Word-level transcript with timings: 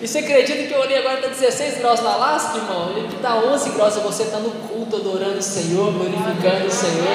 E 0.00 0.08
você 0.08 0.20
acredita 0.20 0.66
que 0.66 0.72
eu 0.72 0.80
olhei 0.80 0.96
agora 0.96 1.16
está 1.16 1.28
16 1.28 1.78
graus 1.80 2.00
na 2.00 2.16
Lasca, 2.16 2.56
irmão? 2.56 2.96
Ele 2.96 3.14
está 3.14 3.36
11 3.36 3.70
graus 3.72 3.96
e 3.96 4.00
você 4.00 4.22
está 4.22 4.38
no 4.38 4.50
culto 4.50 4.96
adorando 4.96 5.36
o 5.36 5.42
Senhor, 5.42 5.92
glorificando 5.92 6.66
o 6.66 6.70
Senhor, 6.70 7.06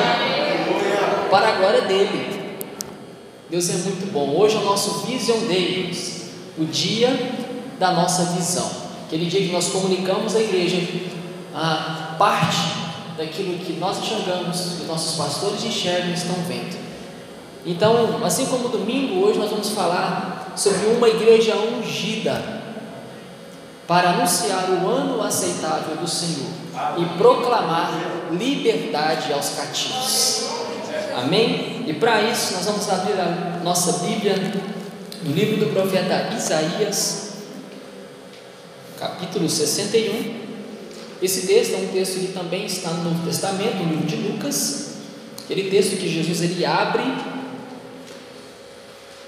para 1.32 1.48
a 1.48 1.52
glória 1.54 1.82
dele. 1.82 2.58
Deus 3.50 3.68
é 3.72 3.74
muito 3.74 4.12
bom. 4.12 4.38
Hoje 4.38 4.58
é 4.58 4.60
o 4.60 4.64
nosso 4.64 5.08
Vision 5.08 5.48
Day, 5.48 5.92
o 6.60 6.66
dia 6.66 7.10
da 7.80 7.94
nossa 7.94 8.26
visão. 8.36 8.70
Aquele 9.08 9.26
dia 9.26 9.42
que 9.42 9.52
nós 9.52 9.70
comunicamos 9.70 10.36
à 10.36 10.40
igreja 10.40 10.78
a 11.56 12.16
parte 12.20 12.58
daquilo 13.18 13.58
que 13.58 13.74
nós 13.74 13.98
enxergamos, 13.98 14.60
que 14.60 14.82
os 14.84 14.88
nossos 14.88 15.18
pastores 15.18 15.64
enxergam 15.64 16.12
e 16.12 16.14
estão 16.14 16.36
vendo. 16.48 16.83
Então, 17.66 18.24
assim 18.26 18.46
como 18.48 18.68
domingo, 18.68 19.26
hoje 19.26 19.40
nós 19.40 19.50
vamos 19.50 19.70
falar 19.70 20.54
sobre 20.56 20.88
uma 20.88 21.08
igreja 21.08 21.56
ungida 21.56 22.62
para 23.88 24.12
anunciar 24.12 24.70
o 24.70 24.88
ano 24.88 25.22
aceitável 25.22 25.96
do 25.96 26.08
Senhor 26.08 26.50
e 26.98 27.18
proclamar 27.18 27.92
liberdade 28.32 29.32
aos 29.32 29.50
cativos. 29.50 30.50
Amém? 31.16 31.86
E 31.88 31.94
para 31.94 32.22
isso 32.24 32.54
nós 32.54 32.66
vamos 32.66 32.90
abrir 32.90 33.20
a 33.20 33.62
nossa 33.64 34.06
Bíblia 34.06 34.36
no 35.24 35.32
livro 35.34 35.66
do 35.66 35.72
profeta 35.74 36.34
Isaías, 36.36 37.34
capítulo 39.00 39.50
61. 39.50 40.44
Esse 41.22 41.48
texto 41.48 41.76
é 41.76 41.78
um 41.78 41.88
texto 41.88 42.20
que 42.20 42.34
também 42.34 42.66
está 42.66 42.90
no 42.90 43.04
Novo 43.06 43.26
Testamento, 43.26 43.78
no 43.78 43.90
livro 43.90 44.06
de 44.06 44.16
Lucas. 44.18 44.96
Aquele 45.46 45.70
texto 45.70 45.98
que 45.98 46.10
Jesus 46.10 46.42
ele 46.42 46.66
abre 46.66 47.04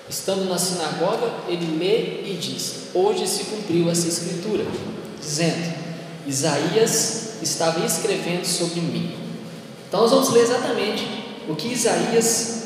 Estando 0.08 0.46
na 0.46 0.58
sinagoga, 0.58 1.34
ele 1.48 1.78
lê 1.80 2.32
e 2.32 2.38
diz: 2.40 2.90
Hoje 2.94 3.28
se 3.28 3.46
cumpriu 3.46 3.90
essa 3.90 4.08
escritura, 4.08 4.64
dizendo: 5.20 5.74
Isaías 6.28 7.42
estava 7.42 7.84
escrevendo 7.84 8.46
sobre 8.46 8.82
mim. 8.82 9.16
Então 9.88 10.02
nós 10.02 10.12
vamos 10.12 10.30
ler 10.30 10.44
exatamente 10.44 11.08
o 11.50 11.56
que 11.56 11.70
Isaías 11.70 12.66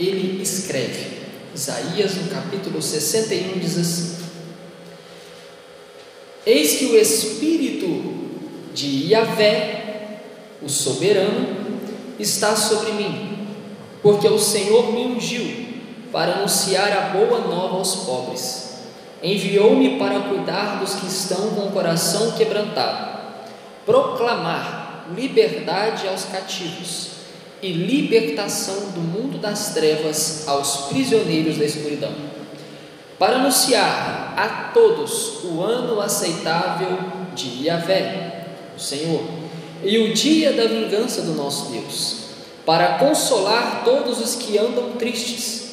ele 0.00 0.42
escreve. 0.42 1.22
Isaías, 1.54 2.16
no 2.16 2.28
capítulo 2.28 2.82
61, 2.82 3.60
diz 3.60 3.78
assim: 3.78 4.16
Eis 6.44 6.78
que 6.78 6.86
o 6.86 6.96
Espírito 6.96 8.14
de 8.74 9.12
Yahvé, 9.12 10.18
o 10.60 10.68
soberano, 10.68 11.56
está 12.18 12.56
sobre 12.56 12.92
mim, 12.92 13.46
porque 14.02 14.26
o 14.26 14.40
Senhor 14.40 14.92
me 14.92 15.04
ungiu 15.04 15.63
para 16.14 16.34
anunciar 16.34 16.92
a 16.96 17.00
boa 17.08 17.40
nova 17.40 17.76
aos 17.76 17.96
pobres. 18.06 18.74
Enviou-me 19.20 19.98
para 19.98 20.20
cuidar 20.20 20.78
dos 20.78 20.94
que 20.94 21.06
estão 21.06 21.50
com 21.50 21.62
o 21.62 21.72
coração 21.72 22.30
quebrantado, 22.30 23.18
proclamar 23.84 25.06
liberdade 25.12 26.06
aos 26.06 26.24
cativos 26.26 27.08
e 27.60 27.72
libertação 27.72 28.92
do 28.92 29.00
mundo 29.00 29.38
das 29.38 29.74
trevas 29.74 30.46
aos 30.46 30.86
prisioneiros 30.86 31.58
da 31.58 31.64
escuridão, 31.64 32.12
para 33.18 33.36
anunciar 33.36 34.34
a 34.36 34.70
todos 34.72 35.42
o 35.42 35.62
ano 35.62 36.00
aceitável 36.00 36.96
de 37.34 37.66
Yahvé, 37.66 38.46
o 38.76 38.80
Senhor, 38.80 39.24
e 39.82 39.98
o 39.98 40.14
dia 40.14 40.52
da 40.52 40.66
vingança 40.66 41.22
do 41.22 41.32
nosso 41.32 41.72
Deus, 41.72 42.18
para 42.64 42.98
consolar 42.98 43.82
todos 43.84 44.20
os 44.20 44.36
que 44.36 44.56
andam 44.56 44.92
tristes 44.92 45.63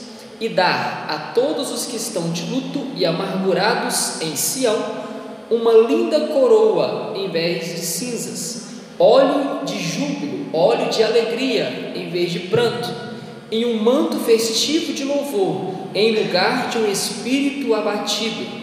e 0.42 0.50
dar 0.50 1.06
a 1.08 1.32
todos 1.34 1.72
os 1.72 1.86
que 1.86 1.96
estão 1.96 2.32
de 2.32 2.42
luto 2.52 2.88
e 2.96 3.06
amargurados 3.06 4.20
em 4.22 4.36
Sião 4.36 4.76
uma 5.52 5.72
linda 5.74 6.20
coroa 6.28 7.14
em 7.16 7.30
vez 7.30 7.76
de 7.76 7.82
cinzas, 7.82 8.70
óleo 8.98 9.64
de 9.64 9.78
júbilo, 9.78 10.48
óleo 10.52 10.90
de 10.90 11.04
alegria 11.04 11.94
em 11.96 12.10
vez 12.10 12.32
de 12.32 12.40
pranto, 12.40 12.90
e 13.52 13.66
um 13.66 13.84
manto 13.84 14.18
festivo 14.18 14.94
de 14.94 15.04
louvor 15.04 15.74
em 15.94 16.24
lugar 16.24 16.70
de 16.70 16.78
um 16.78 16.90
espírito 16.90 17.74
abatido. 17.76 18.62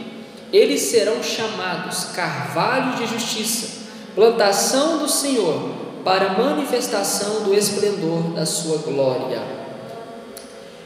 Eles 0.50 0.80
serão 0.80 1.22
chamados 1.22 2.06
carvalho 2.06 2.96
de 2.96 3.06
justiça, 3.06 3.86
plantação 4.14 4.98
do 4.98 5.08
Senhor, 5.08 5.70
para 6.02 6.38
manifestação 6.38 7.42
do 7.42 7.54
esplendor 7.54 8.32
da 8.34 8.46
sua 8.46 8.78
glória. 8.78 9.57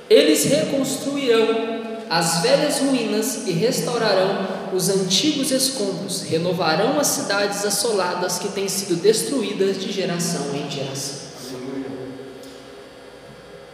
Eles 0.08 0.44
reconstruirão 0.44 1.82
as 2.10 2.42
velhas 2.42 2.78
ruínas 2.80 3.46
e 3.46 3.52
restaurarão 3.52 4.46
os 4.74 4.88
antigos 4.88 5.50
escombros, 5.50 6.22
renovarão 6.22 7.00
as 7.00 7.06
cidades 7.06 7.64
assoladas 7.64 8.38
que 8.38 8.48
têm 8.48 8.68
sido 8.68 8.96
destruídas 8.96 9.80
de 9.80 9.90
geração 9.90 10.54
em 10.54 10.70
geração. 10.70 11.22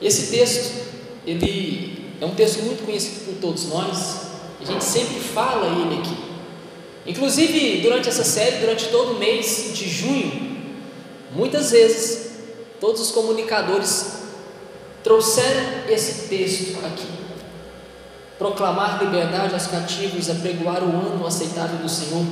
Esse 0.00 0.30
texto, 0.30 0.72
ele 1.26 2.12
é 2.20 2.24
um 2.24 2.34
texto 2.34 2.62
muito 2.62 2.84
conhecido 2.84 3.24
por 3.24 3.34
todos 3.40 3.66
nós, 3.66 4.28
a 4.60 4.64
gente 4.64 4.84
sempre 4.84 5.18
fala 5.18 5.66
ele 5.66 6.00
aqui. 6.00 6.16
Inclusive, 7.06 7.80
durante 7.80 8.08
essa 8.08 8.22
série, 8.22 8.58
durante 8.58 8.86
todo 8.88 9.16
o 9.16 9.18
mês 9.18 9.70
de 9.74 9.88
junho, 9.88 10.58
muitas 11.32 11.70
vezes, 11.70 12.30
todos 12.80 13.00
os 13.00 13.10
comunicadores 13.10 14.18
trouxeram 15.08 15.88
esse 15.88 16.28
texto 16.28 16.84
aqui. 16.84 17.06
Proclamar 18.38 19.02
liberdade 19.02 19.54
aos 19.54 19.66
cativos, 19.66 20.28
apregoar 20.28 20.84
o 20.84 20.90
ano 20.90 21.26
aceitável 21.26 21.78
do 21.78 21.88
Senhor. 21.88 22.26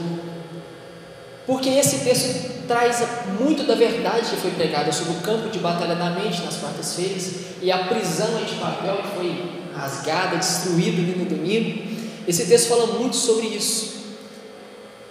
Porque 1.46 1.70
esse 1.70 2.04
texto 2.04 2.66
traz 2.68 3.02
muito 3.40 3.62
da 3.62 3.74
verdade 3.74 4.28
que 4.28 4.36
foi 4.36 4.50
pregada 4.50 4.92
sobre 4.92 5.14
o 5.14 5.20
campo 5.22 5.48
de 5.48 5.58
batalha 5.58 5.94
da 5.94 6.10
mente 6.10 6.42
nas 6.42 6.58
quartas-feiras 6.58 7.30
e 7.62 7.72
a 7.72 7.78
prisão 7.84 8.44
de 8.44 8.56
papel 8.56 8.98
que 8.98 9.16
foi 9.16 9.52
rasgada, 9.74 10.36
destruída 10.36 11.00
no 11.00 11.24
domingo. 11.24 11.82
Esse 12.28 12.44
texto 12.44 12.68
fala 12.68 12.98
muito 12.98 13.16
sobre 13.16 13.46
isso. 13.46 13.96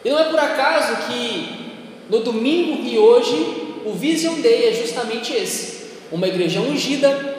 E 0.03 0.09
não 0.11 0.19
é 0.19 0.25
por 0.25 0.37
acaso 0.37 1.07
que 1.07 1.81
no 2.11 2.19
domingo 2.19 2.83
e 2.83 2.95
hoje 2.99 3.81
o 3.83 3.91
Vision 3.93 4.39
Day 4.39 4.67
é 4.67 4.73
justamente 4.73 5.33
esse: 5.33 5.85
uma 6.11 6.27
igreja 6.27 6.59
ungida, 6.59 7.34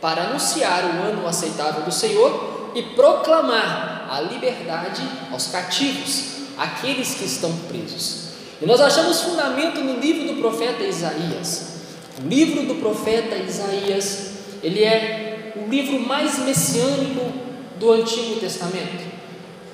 para 0.00 0.22
anunciar 0.22 0.84
o 0.84 1.02
ano 1.02 1.26
aceitável 1.26 1.82
do 1.82 1.92
Senhor 1.92 2.70
e 2.74 2.82
proclamar 2.82 4.08
a 4.10 4.20
liberdade 4.20 5.02
aos 5.30 5.48
cativos, 5.48 6.36
aqueles 6.56 7.14
que 7.14 7.24
estão 7.24 7.52
presos. 7.68 8.28
E 8.60 8.66
nós 8.66 8.80
achamos 8.80 9.22
fundamento 9.22 9.80
no 9.80 9.98
livro 9.98 10.34
do 10.34 10.40
profeta 10.40 10.82
Isaías. 10.82 11.78
O 12.22 12.28
livro 12.28 12.66
do 12.66 12.76
profeta 12.76 13.36
Isaías, 13.36 14.32
ele 14.62 14.84
é 14.84 15.52
o 15.56 15.68
livro 15.68 16.00
mais 16.00 16.38
messiânico 16.38 17.32
do 17.78 17.92
Antigo 17.92 18.40
Testamento. 18.40 19.06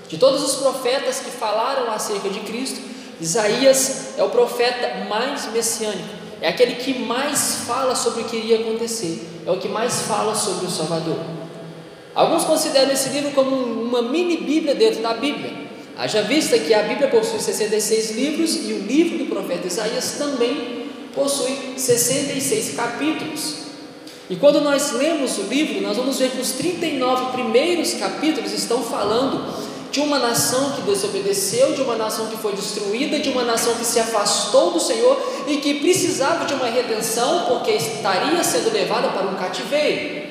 De 0.09 0.19
todos 0.19 0.43
os 0.43 0.57
profetas 0.57 1.21
que 1.21 1.31
falaram 1.31 1.91
acerca 1.91 2.29
de 2.29 2.41
Cristo, 2.41 2.81
Isaías 3.21 4.19
é 4.19 4.23
o 4.23 4.29
profeta 4.29 5.07
mais 5.09 5.51
messiânico 5.53 6.25
é 6.45 6.49
aquele 6.49 6.75
que 6.75 6.99
mais 6.99 7.63
fala 7.67 7.95
sobre 7.95 8.21
o 8.21 8.25
que 8.27 8.37
iria 8.37 8.61
acontecer, 8.61 9.27
é 9.47 9.51
o 9.51 9.59
que 9.59 9.69
mais 9.69 10.03
fala 10.03 10.35
sobre 10.35 10.67
o 10.67 10.71
Salvador. 10.71 11.19
Alguns 12.15 12.45
consideram 12.45 12.93
esse 12.93 13.09
livro 13.09 13.33
como 13.33 13.57
uma 13.57 14.03
mini 14.03 14.39
Bíblia 14.39 14.75
dentro 14.75 15.03
da 15.03 15.15
Bíblia. 15.15 15.65
Haja 15.97 16.23
vista 16.23 16.59
que 16.59 16.73
a 16.73 16.83
Bíblia 16.83 17.09
possui 17.09 17.41
66 17.41 18.11
livros 18.13 18.69
e 18.69 18.73
o 18.73 18.79
livro 18.79 19.19
do 19.19 19.27
profeta 19.27 19.67
Isaías 19.67 20.17
também 20.19 20.87
possui 21.15 21.75
66 21.77 22.75
capítulos. 22.75 23.65
E 24.29 24.37
quando 24.37 24.61
nós 24.61 24.93
lemos 24.93 25.39
o 25.39 25.43
livro, 25.43 25.83
nós 25.83 25.97
vamos 25.97 26.19
ver 26.19 26.31
que 26.31 26.41
os 26.41 26.53
39 26.53 27.33
primeiros 27.33 27.95
capítulos 27.95 28.53
estão 28.53 28.83
falando 28.83 29.55
de 29.95 30.01
uma 30.01 30.19
nação 30.19 30.73
que 30.73 30.83
desobedeceu, 30.83 31.73
de 31.73 31.81
uma 31.81 31.95
nação 31.95 32.27
que 32.27 32.37
foi 32.37 32.53
destruída, 32.53 33.21
de 33.21 33.29
uma 33.29 33.45
nação 33.45 33.77
que 33.77 33.85
se 33.85 34.01
afastou 34.01 34.73
do 34.73 34.81
Senhor 34.81 35.17
e 35.47 35.59
que 35.59 35.75
precisava 35.75 36.45
de 36.47 36.53
uma 36.53 36.67
redenção 36.67 37.45
porque 37.47 37.71
estaria 37.71 38.43
sendo 38.43 38.73
levada 38.73 39.11
para 39.11 39.29
um 39.29 39.37
cativeiro. 39.37 40.25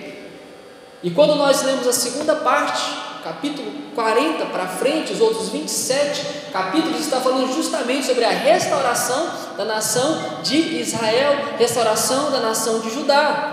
E 1.01 1.09
quando 1.11 1.35
nós 1.35 1.63
lemos 1.63 1.87
a 1.87 1.93
segunda 1.93 2.35
parte, 2.35 2.83
capítulo 3.23 3.71
40 3.95 4.47
para 4.47 4.67
frente, 4.67 5.13
os 5.13 5.21
outros 5.21 5.47
27 5.47 6.51
capítulos 6.51 6.99
está 6.99 7.21
falando 7.21 7.47
justamente 7.55 8.05
sobre 8.05 8.25
a 8.25 8.31
restauração 8.31 9.31
da 9.55 9.63
nação 9.63 10.41
de 10.43 10.57
Israel, 10.57 11.55
restauração 11.57 12.31
da 12.31 12.41
nação 12.41 12.81
de 12.81 12.93
Judá. 12.93 13.52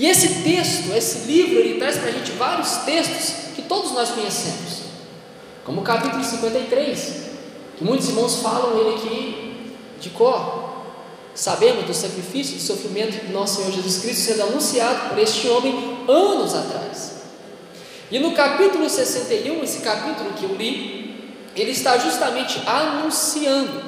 E 0.00 0.06
esse 0.06 0.42
texto, 0.42 0.96
esse 0.96 1.26
livro, 1.26 1.58
ele 1.58 1.78
traz 1.78 1.98
para 1.98 2.08
a 2.08 2.12
gente 2.12 2.30
vários 2.32 2.76
textos 2.86 3.52
que 3.54 3.60
todos 3.60 3.92
nós 3.92 4.08
conhecemos, 4.08 4.84
como 5.62 5.82
o 5.82 5.84
capítulo 5.84 6.24
53, 6.24 7.16
que 7.76 7.84
muitos 7.84 8.08
irmãos 8.08 8.36
falam 8.36 8.78
ele 8.78 8.94
aqui 8.94 9.74
de 10.00 10.08
cor. 10.08 10.70
Sabemos 11.34 11.84
do 11.84 11.92
sacrifício, 11.92 12.56
do 12.56 12.62
sofrimento 12.62 13.26
do 13.26 13.32
nosso 13.34 13.56
Senhor 13.56 13.72
Jesus 13.72 13.98
Cristo 13.98 14.22
sendo 14.22 14.44
anunciado 14.44 15.10
por 15.10 15.18
este 15.18 15.46
homem 15.48 15.98
anos 16.08 16.54
atrás. 16.54 17.16
E 18.10 18.18
no 18.18 18.32
capítulo 18.32 18.88
61, 18.88 19.62
esse 19.62 19.80
capítulo 19.80 20.32
que 20.32 20.44
eu 20.44 20.56
li, 20.56 21.34
ele 21.54 21.72
está 21.72 21.98
justamente 21.98 22.58
anunciando, 22.66 23.82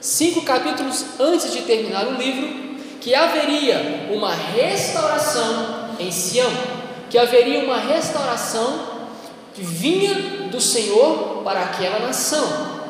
cinco 0.00 0.40
capítulos 0.40 1.04
antes 1.20 1.52
de 1.52 1.60
terminar 1.60 2.08
o 2.08 2.14
livro, 2.14 2.71
que 3.02 3.14
haveria 3.16 4.08
uma 4.12 4.32
restauração 4.32 5.90
em 5.98 6.10
Sião, 6.12 6.50
que 7.10 7.18
haveria 7.18 7.64
uma 7.64 7.76
restauração 7.76 8.92
que 9.52 9.60
vinha 9.60 10.48
do 10.48 10.60
Senhor 10.60 11.42
para 11.42 11.62
aquela 11.62 11.98
nação. 11.98 12.80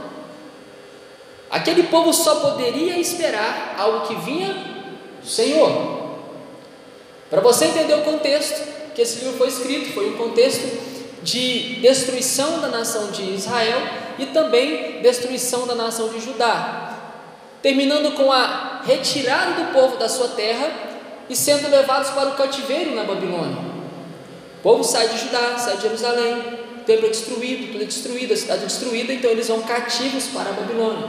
Aquele 1.50 1.84
povo 1.84 2.12
só 2.12 2.36
poderia 2.36 2.98
esperar 2.98 3.74
algo 3.78 4.06
que 4.06 4.14
vinha 4.16 4.54
do 5.22 5.28
Senhor. 5.28 6.02
Para 7.30 7.40
você 7.40 7.66
entender 7.66 7.94
o 7.94 8.02
contexto 8.02 8.92
que 8.94 9.00
esse 9.00 9.20
livro 9.20 9.38
foi 9.38 9.48
escrito, 9.48 9.94
foi 9.94 10.10
um 10.10 10.16
contexto 10.18 10.92
de 11.22 11.76
destruição 11.76 12.60
da 12.60 12.68
nação 12.68 13.10
de 13.10 13.22
Israel 13.22 13.80
e 14.18 14.26
também 14.26 15.00
destruição 15.00 15.66
da 15.66 15.74
nação 15.74 16.10
de 16.10 16.20
Judá, 16.20 16.91
terminando 17.62 18.14
com 18.16 18.30
a 18.32 18.82
retirada 18.84 19.52
do 19.52 19.72
povo 19.72 19.96
da 19.96 20.08
sua 20.08 20.28
terra 20.28 20.68
e 21.30 21.36
sendo 21.36 21.70
levados 21.70 22.10
para 22.10 22.30
o 22.30 22.34
cativeiro 22.34 22.94
na 22.94 23.04
Babilônia. 23.04 23.56
O 24.58 24.62
povo 24.62 24.82
sai 24.82 25.08
de 25.08 25.18
Judá, 25.18 25.56
sai 25.56 25.76
de 25.76 25.82
Jerusalém, 25.82 26.58
o 26.80 26.84
templo 26.84 27.06
é 27.06 27.10
destruído, 27.10 27.72
tudo 27.72 27.82
é 27.82 27.86
destruído, 27.86 28.34
a 28.34 28.36
cidade 28.36 28.62
é 28.64 28.66
destruída, 28.66 29.12
então 29.12 29.30
eles 29.30 29.46
vão 29.48 29.62
cativos 29.62 30.26
para 30.26 30.50
a 30.50 30.52
Babilônia. 30.52 31.08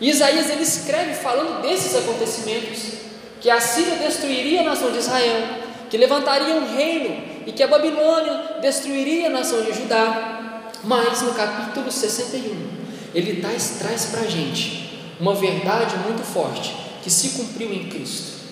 E 0.00 0.08
Isaías 0.10 0.48
ele 0.48 0.62
escreve 0.62 1.14
falando 1.14 1.60
desses 1.62 1.96
acontecimentos, 1.96 2.94
que 3.40 3.50
a 3.50 3.60
Síria 3.60 3.96
destruiria 3.96 4.60
a 4.60 4.64
nação 4.64 4.92
de 4.92 4.98
Israel, 4.98 5.44
que 5.90 5.96
levantaria 5.96 6.54
um 6.54 6.74
reino 6.74 7.22
e 7.46 7.52
que 7.52 7.62
a 7.62 7.66
Babilônia 7.66 8.58
destruiria 8.60 9.26
a 9.26 9.30
nação 9.30 9.62
de 9.62 9.72
Judá. 9.72 10.70
Mas 10.84 11.22
no 11.22 11.34
capítulo 11.34 11.90
61, 11.90 12.68
ele 13.14 13.40
traz, 13.40 13.76
traz 13.80 14.06
para 14.06 14.22
a 14.22 14.26
gente 14.26 14.91
uma 15.22 15.34
verdade 15.34 15.96
muito 15.98 16.24
forte 16.24 16.74
que 17.00 17.08
se 17.08 17.30
cumpriu 17.40 17.72
em 17.72 17.88
Cristo. 17.88 18.42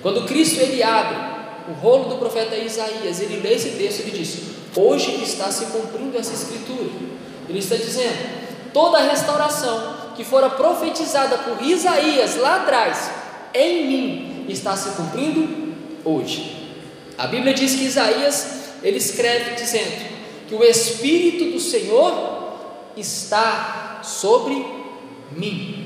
Quando 0.00 0.24
Cristo 0.24 0.58
ele 0.58 0.82
abre 0.82 1.18
o 1.68 1.72
rolo 1.72 2.08
do 2.08 2.16
profeta 2.16 2.56
Isaías, 2.56 3.20
ele 3.20 3.40
lê 3.40 3.56
esse 3.56 3.72
texto 3.72 4.08
e 4.08 4.10
diz: 4.10 4.38
Hoje 4.74 5.22
está 5.22 5.52
se 5.52 5.66
cumprindo 5.66 6.16
essa 6.18 6.32
escritura. 6.32 6.88
Ele 7.46 7.58
está 7.58 7.76
dizendo: 7.76 8.72
toda 8.72 8.96
a 8.96 9.02
restauração 9.02 9.96
que 10.16 10.24
fora 10.24 10.48
profetizada 10.48 11.36
por 11.36 11.62
Isaías 11.62 12.36
lá 12.36 12.62
atrás, 12.62 13.10
em 13.52 13.86
mim, 13.86 14.46
está 14.48 14.74
se 14.74 14.96
cumprindo 14.96 15.74
hoje. 16.06 16.70
A 17.18 17.26
Bíblia 17.26 17.52
diz 17.52 17.74
que 17.74 17.84
Isaías 17.84 18.62
ele 18.82 18.96
escreve 18.96 19.56
dizendo 19.56 20.10
que 20.48 20.54
o 20.54 20.64
Espírito 20.64 21.52
do 21.52 21.60
Senhor 21.60 22.54
está 22.96 24.00
sobre 24.02 24.54
mim. 25.36 25.81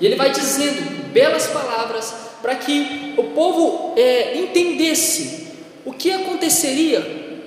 E 0.00 0.06
ele 0.06 0.16
vai 0.16 0.30
dizendo 0.30 1.12
belas 1.12 1.46
palavras 1.48 2.14
para 2.40 2.54
que 2.54 3.14
o 3.16 3.24
povo 3.24 3.94
é, 3.96 4.38
entendesse 4.38 5.48
o 5.84 5.92
que 5.92 6.10
aconteceria, 6.12 7.44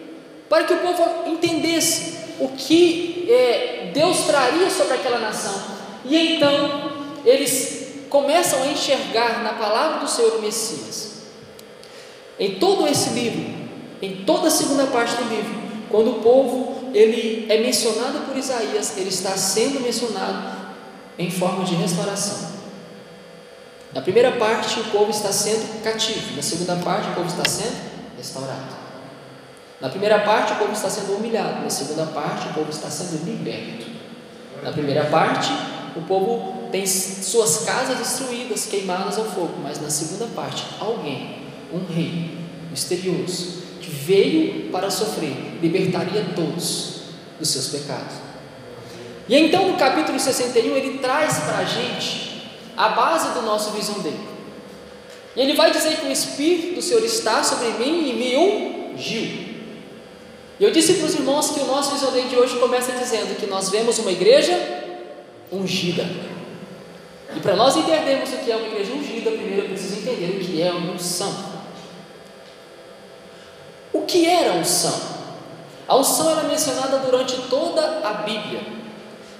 para 0.49 0.65
que 0.65 0.73
o 0.73 0.77
povo 0.79 1.29
entendesse 1.29 2.15
o 2.39 2.49
que 2.49 3.25
é, 3.29 3.91
Deus 3.93 4.25
traria 4.25 4.69
sobre 4.69 4.95
aquela 4.95 5.19
nação. 5.19 5.53
E 6.03 6.35
então 6.35 6.91
eles 7.23 8.05
começam 8.09 8.63
a 8.63 8.67
enxergar 8.67 9.43
na 9.43 9.53
palavra 9.53 9.99
do 9.99 10.09
Senhor 10.09 10.35
o 10.35 10.41
Messias. 10.41 11.11
Em 12.37 12.55
todo 12.55 12.87
esse 12.87 13.11
livro, 13.11 13.61
em 14.01 14.25
toda 14.25 14.47
a 14.47 14.51
segunda 14.51 14.87
parte 14.87 15.15
do 15.15 15.29
livro, 15.29 15.61
quando 15.89 16.11
o 16.11 16.21
povo 16.21 16.89
ele 16.93 17.45
é 17.47 17.59
mencionado 17.59 18.25
por 18.27 18.35
Isaías, 18.35 18.97
ele 18.97 19.09
está 19.09 19.37
sendo 19.37 19.79
mencionado 19.79 20.60
em 21.17 21.29
forma 21.29 21.63
de 21.63 21.75
restauração. 21.75 22.51
Na 23.93 24.01
primeira 24.01 24.31
parte, 24.33 24.79
o 24.79 24.83
povo 24.85 25.11
está 25.11 25.31
sendo 25.31 25.83
cativo, 25.83 26.35
na 26.35 26.41
segunda 26.41 26.77
parte, 26.77 27.09
o 27.09 27.13
povo 27.13 27.27
está 27.27 27.43
sendo 27.47 27.75
restaurado. 28.17 28.81
Na 29.81 29.89
primeira 29.89 30.19
parte, 30.19 30.53
o 30.53 30.55
povo 30.57 30.71
está 30.71 30.89
sendo 30.89 31.17
humilhado, 31.17 31.61
na 31.61 31.69
segunda 31.69 32.05
parte, 32.05 32.47
o 32.49 32.53
povo 32.53 32.69
está 32.69 32.89
sendo 32.89 33.25
liberto. 33.25 33.87
Na 34.63 34.71
primeira 34.71 35.05
parte, 35.05 35.51
o 35.95 36.01
povo 36.03 36.69
tem 36.71 36.85
suas 36.87 37.65
casas 37.65 37.97
destruídas, 37.97 38.65
queimadas 38.65 39.17
ao 39.17 39.25
fogo, 39.25 39.55
mas 39.61 39.81
na 39.81 39.89
segunda 39.89 40.27
parte, 40.27 40.65
alguém, 40.79 41.41
um 41.73 41.85
rei 41.91 42.37
misterioso, 42.69 43.61
que 43.81 43.89
veio 43.91 44.71
para 44.71 44.89
sofrer, 44.89 45.57
libertaria 45.61 46.27
todos 46.33 47.01
dos 47.37 47.49
seus 47.49 47.67
pecados. 47.67 48.30
E 49.31 49.35
então, 49.35 49.67
no 49.67 49.77
capítulo 49.77 50.19
61, 50.19 50.75
ele 50.75 50.99
traz 50.99 51.39
para 51.39 51.59
a 51.59 51.63
gente 51.63 52.51
a 52.77 52.89
base 52.89 53.33
do 53.33 53.41
nosso 53.41 53.71
visão 53.71 53.97
dele. 53.99 54.19
E 55.35 55.41
ele 55.41 55.53
vai 55.53 55.71
dizer 55.71 55.95
que 55.95 56.05
o 56.05 56.11
Espírito 56.11 56.75
do 56.75 56.81
Senhor 56.83 57.03
está 57.03 57.41
sobre 57.43 57.69
mim 57.79 58.09
e 58.09 58.13
me 58.13 58.93
ungiu 58.93 59.51
e 60.61 60.63
eu 60.63 60.69
disse 60.69 60.93
para 60.93 61.07
os 61.07 61.15
irmãos 61.15 61.49
que 61.49 61.59
o 61.59 61.65
nosso 61.65 61.95
isolamento 61.95 62.29
de 62.29 62.35
hoje 62.35 62.59
começa 62.59 62.91
dizendo 62.91 63.35
que 63.35 63.47
nós 63.47 63.69
vemos 63.69 63.97
uma 63.97 64.11
igreja 64.11 64.55
ungida. 65.51 66.07
E 67.35 67.39
para 67.39 67.55
nós 67.55 67.75
entendermos 67.75 68.31
o 68.31 68.37
que 68.37 68.51
é 68.51 68.55
uma 68.55 68.67
igreja 68.67 68.93
ungida, 68.93 69.31
primeiro 69.31 69.63
eu 69.63 69.69
preciso 69.69 70.01
entender 70.01 70.35
o 70.35 70.39
que 70.39 70.61
é 70.61 70.71
uma 70.71 70.93
unção. 70.93 71.35
O 73.91 74.01
que 74.03 74.27
era 74.27 74.51
a 74.51 74.55
unção? 74.57 75.01
A 75.87 75.95
unção 75.95 76.29
era 76.29 76.43
mencionada 76.43 76.99
durante 76.99 77.41
toda 77.49 78.07
a 78.07 78.13
Bíblia. 78.21 78.80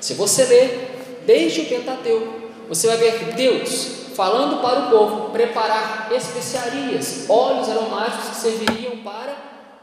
Se 0.02 0.16
você 0.16 0.46
ler 0.46 1.22
desde 1.28 1.62
o 1.62 1.66
Pentateuco, 1.68 2.42
você 2.68 2.88
vai 2.88 2.98
ver 2.98 3.36
Deus 3.36 4.02
falando 4.16 4.60
para 4.62 4.80
o 4.80 4.90
povo 4.90 5.30
preparar 5.30 6.10
especiarias, 6.12 7.26
óleos 7.30 7.70
aromáticos 7.70 8.30
que 8.30 8.36
serviriam 8.36 8.98
para 8.98 9.36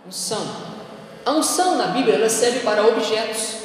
unção. 0.07 0.45
A 1.25 1.33
unção 1.33 1.77
na 1.77 1.87
Bíblia 1.87 2.17
ela 2.17 2.29
serve 2.29 2.61
para 2.61 2.87
objetos. 2.87 3.59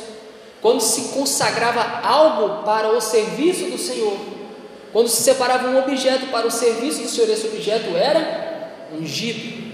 Quando 0.61 0.79
se 0.79 1.13
consagrava 1.13 2.07
algo 2.07 2.63
para 2.63 2.89
o 2.89 3.01
serviço 3.01 3.65
do 3.71 3.77
Senhor, 3.77 4.15
quando 4.93 5.07
se 5.07 5.23
separava 5.23 5.67
um 5.67 5.79
objeto 5.79 6.27
para 6.27 6.45
o 6.45 6.51
serviço 6.51 7.01
do 7.01 7.09
Senhor, 7.09 7.29
esse 7.31 7.47
objeto 7.47 7.97
era 7.97 8.71
ungido. 8.93 9.73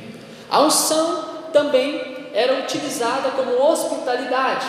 A 0.49 0.61
unção 0.61 1.25
também 1.51 2.29
era 2.33 2.59
utilizada 2.59 3.31
como 3.31 3.61
hospitalidade. 3.61 4.65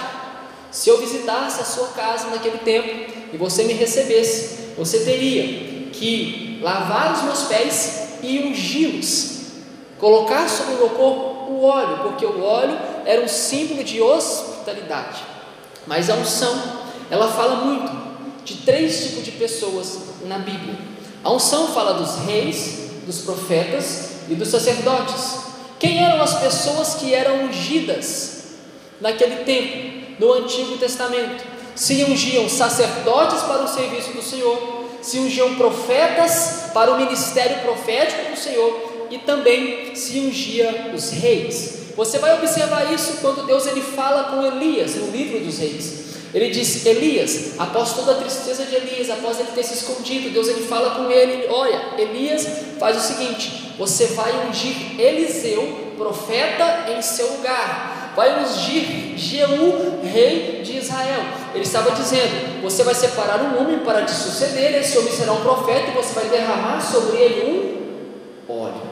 Se 0.71 0.89
eu 0.89 0.99
visitasse 0.99 1.61
a 1.61 1.65
sua 1.65 1.89
casa 1.89 2.29
naquele 2.29 2.59
tempo 2.59 3.13
e 3.33 3.37
você 3.37 3.65
me 3.65 3.73
recebesse, 3.73 4.75
você 4.77 5.01
teria 5.01 5.91
que 5.91 6.59
lavar 6.63 7.13
os 7.13 7.23
meus 7.23 7.43
pés 7.45 8.19
e 8.23 8.39
ungí-los, 8.39 9.41
colocar 9.99 10.49
sobre 10.49 10.75
o 10.75 10.79
meu 10.79 10.91
corpo 10.91 11.31
o 11.51 11.65
óleo, 11.65 11.99
porque 12.05 12.25
o 12.25 12.43
óleo 12.43 12.79
era 13.05 13.23
um 13.23 13.29
símbolo 13.29 13.83
de 13.83 14.01
hospitalidade. 14.01 15.23
Mas 15.87 16.09
a 16.09 16.15
unção, 16.15 16.57
ela 17.11 17.29
fala 17.29 17.57
muito 17.65 18.11
de 18.45 18.59
três 18.59 19.05
tipos 19.05 19.25
de 19.25 19.33
pessoas 19.33 19.99
na 20.25 20.39
Bíblia. 20.39 20.79
A 21.25 21.33
unção 21.33 21.69
fala 21.69 21.95
dos 21.95 22.25
reis, 22.25 22.91
dos 23.05 23.23
profetas 23.23 24.11
e 24.29 24.35
dos 24.35 24.49
sacerdotes. 24.49 25.41
Quem 25.79 26.03
eram 26.03 26.23
as 26.23 26.39
pessoas 26.39 26.95
que 26.95 27.15
eram 27.15 27.47
ungidas 27.47 28.45
naquele 29.01 29.45
tempo, 29.45 30.00
no 30.21 30.33
Antigo 30.35 30.77
Testamento? 30.77 31.43
Se 31.75 32.05
ungiam 32.05 32.49
sacerdotes 32.49 33.43
para 33.43 33.65
o 33.65 33.69
serviço 33.69 34.13
do 34.13 34.23
Senhor, 34.23 34.85
se 35.01 35.19
ungiam 35.19 35.55
profetas 35.55 36.71
para 36.75 36.93
o 36.93 36.99
ministério 36.99 37.61
profético 37.61 38.31
do 38.31 38.39
Senhor 38.39 39.09
e 39.11 39.19
também 39.19 39.97
se 39.97 40.21
ungia 40.21 40.93
os 40.95 41.11
reis. 41.11 41.81
Você 41.97 42.19
vai 42.19 42.35
observar 42.35 42.93
isso 42.93 43.19
quando 43.21 43.47
Deus 43.47 43.67
ele 43.67 43.81
fala 43.81 44.25
com 44.25 44.45
Elias 44.45 44.95
no 44.95 45.11
livro 45.11 45.41
dos 45.41 45.59
reis. 45.59 46.01
Ele 46.33 46.51
diz: 46.51 46.87
Elias, 46.87 47.59
após 47.59 47.95
toda 47.95 48.13
a 48.13 48.17
tristeza 48.17 48.65
de 48.65 48.77
Elias, 48.77 49.11
após 49.11 49.41
ele 49.41 49.49
ter 49.55 49.65
se 49.65 49.75
escondido, 49.75 50.31
Deus 50.31 50.49
ele 50.49 50.67
fala 50.67 50.91
com 50.91 51.11
ele: 51.11 51.49
Olha, 51.49 51.95
Elias 51.99 52.47
faz 52.79 52.97
o 52.97 53.01
seguinte: 53.01 53.75
você 53.77 54.07
vai 54.09 54.47
ungir 54.47 55.01
Eliseu, 55.01 55.93
profeta, 55.97 56.93
em 56.93 57.03
seu 57.03 57.27
lugar, 57.33 57.90
vai 58.21 58.45
ungir 58.45 59.17
Jeú, 59.17 59.99
rei 60.03 60.61
de 60.63 60.77
Israel. 60.77 61.23
Ele 61.55 61.65
estava 61.65 61.93
dizendo: 61.93 62.61
Você 62.63 62.83
vai 62.85 62.95
separar 62.95 63.41
um 63.41 63.59
homem 63.59 63.79
para 63.79 64.03
te 64.03 64.11
suceder, 64.11 64.75
esse 64.75 64.99
homem 64.99 65.11
será 65.11 65.33
um 65.33 65.41
profeta, 65.41 65.91
e 65.91 65.95
você 65.95 66.13
vai 66.13 66.29
derramar 66.29 66.83
sobre 66.83 67.17
ele 67.17 67.89
um 68.47 68.53
óleo. 68.53 68.83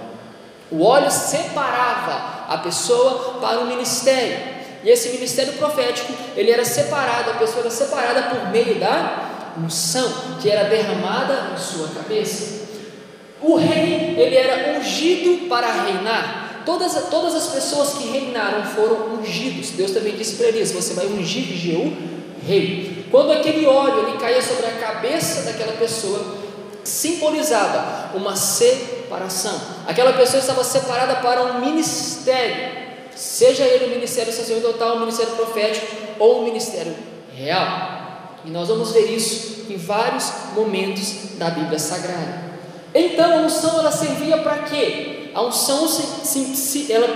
O 0.70 0.82
óleo 0.82 1.10
separava 1.10 2.46
a 2.48 2.58
pessoa 2.58 3.38
para 3.38 3.60
o 3.60 3.66
ministério. 3.66 4.56
E 4.82 4.88
esse 4.88 5.10
ministério 5.10 5.52
profético, 5.54 6.12
ele 6.34 6.50
era 6.50 6.64
separado, 6.64 7.30
a 7.30 7.34
pessoa 7.34 7.60
era 7.60 7.70
separada 7.70 8.22
por 8.34 8.50
meio 8.50 8.78
da 8.78 9.52
unção 9.58 10.10
que 10.40 10.48
era 10.48 10.68
derramada 10.70 11.50
em 11.52 11.58
sua 11.58 11.88
cabeça. 11.88 12.66
O 13.42 13.56
rei, 13.56 14.14
ele 14.16 14.36
era 14.36 14.78
ungido 14.78 15.48
para 15.48 15.70
reinar. 15.70 16.47
Todas, 16.68 16.92
todas 17.08 17.34
as 17.34 17.46
pessoas 17.46 17.94
que 17.94 18.08
reinaram 18.08 18.62
foram 18.62 19.14
ungidos. 19.14 19.70
Deus 19.70 19.90
também 19.92 20.14
disse 20.14 20.36
para 20.36 20.48
eles: 20.48 20.70
Você 20.70 20.92
vai 20.92 21.06
ungir 21.06 21.44
Jeú 21.56 21.96
rei. 22.46 23.06
Quando 23.10 23.32
aquele 23.32 23.66
óleo 23.66 24.06
ele 24.06 24.18
caía 24.18 24.42
sobre 24.42 24.66
a 24.66 24.72
cabeça 24.72 25.50
daquela 25.50 25.72
pessoa, 25.78 26.22
simbolizava 26.84 28.14
uma 28.14 28.36
separação. 28.36 29.58
Aquela 29.86 30.12
pessoa 30.12 30.40
estava 30.40 30.62
separada 30.62 31.16
para 31.16 31.42
um 31.42 31.58
ministério, 31.58 32.70
seja 33.16 33.64
ele 33.64 33.86
o 33.86 33.88
ministério 33.88 34.30
sacerdotal, 34.30 34.96
o 34.96 35.00
ministério 35.00 35.32
profético 35.36 35.86
ou 36.18 36.42
o 36.42 36.44
ministério 36.44 36.94
real. 37.34 38.36
E 38.44 38.50
nós 38.50 38.68
vamos 38.68 38.92
ver 38.92 39.10
isso 39.10 39.72
em 39.72 39.78
vários 39.78 40.30
momentos 40.54 41.38
da 41.38 41.48
Bíblia 41.48 41.78
Sagrada. 41.78 42.46
Então 42.94 43.38
a 43.38 43.40
unção 43.46 43.78
ela 43.78 43.90
servia 43.90 44.36
para 44.36 44.58
quê? 44.64 45.17
A 45.34 45.42
unção 45.42 45.86
se, 45.88 46.92
ela, 46.92 47.06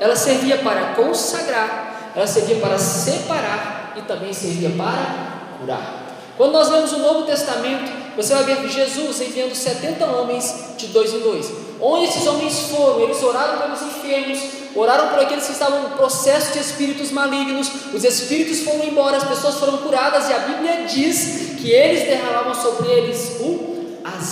ela 0.00 0.16
servia 0.16 0.58
para 0.58 0.94
consagrar, 0.94 2.12
ela 2.14 2.26
servia 2.26 2.56
para 2.56 2.78
separar 2.78 3.94
e 3.96 4.02
também 4.02 4.32
servia 4.32 4.70
para 4.70 5.58
curar. 5.58 6.08
Quando 6.36 6.52
nós 6.52 6.70
lemos 6.70 6.92
o 6.92 6.98
Novo 6.98 7.22
Testamento, 7.22 7.90
você 8.16 8.34
vai 8.34 8.44
ver 8.44 8.68
Jesus 8.68 9.20
enviando 9.20 9.54
70 9.54 10.04
homens 10.06 10.74
de 10.76 10.86
dois 10.88 11.12
em 11.12 11.20
dois. 11.20 11.52
Onde 11.80 12.04
esses 12.04 12.26
homens 12.26 12.58
foram? 12.70 13.00
Eles 13.00 13.22
oraram 13.22 13.58
pelos 13.58 13.82
enfermos, 13.82 14.38
oraram 14.74 15.08
por 15.08 15.18
aqueles 15.20 15.46
que 15.46 15.52
estavam 15.52 15.86
em 15.86 15.90
processo 15.96 16.52
de 16.52 16.58
espíritos 16.58 17.10
malignos, 17.10 17.70
os 17.92 18.04
espíritos 18.04 18.60
foram 18.60 18.84
embora, 18.84 19.16
as 19.16 19.24
pessoas 19.24 19.56
foram 19.56 19.78
curadas, 19.78 20.28
e 20.28 20.32
a 20.32 20.38
Bíblia 20.38 20.84
diz 20.86 21.56
que 21.58 21.70
eles 21.70 22.04
derramavam 22.08 22.54
sobre 22.54 22.88
eles 22.88 23.37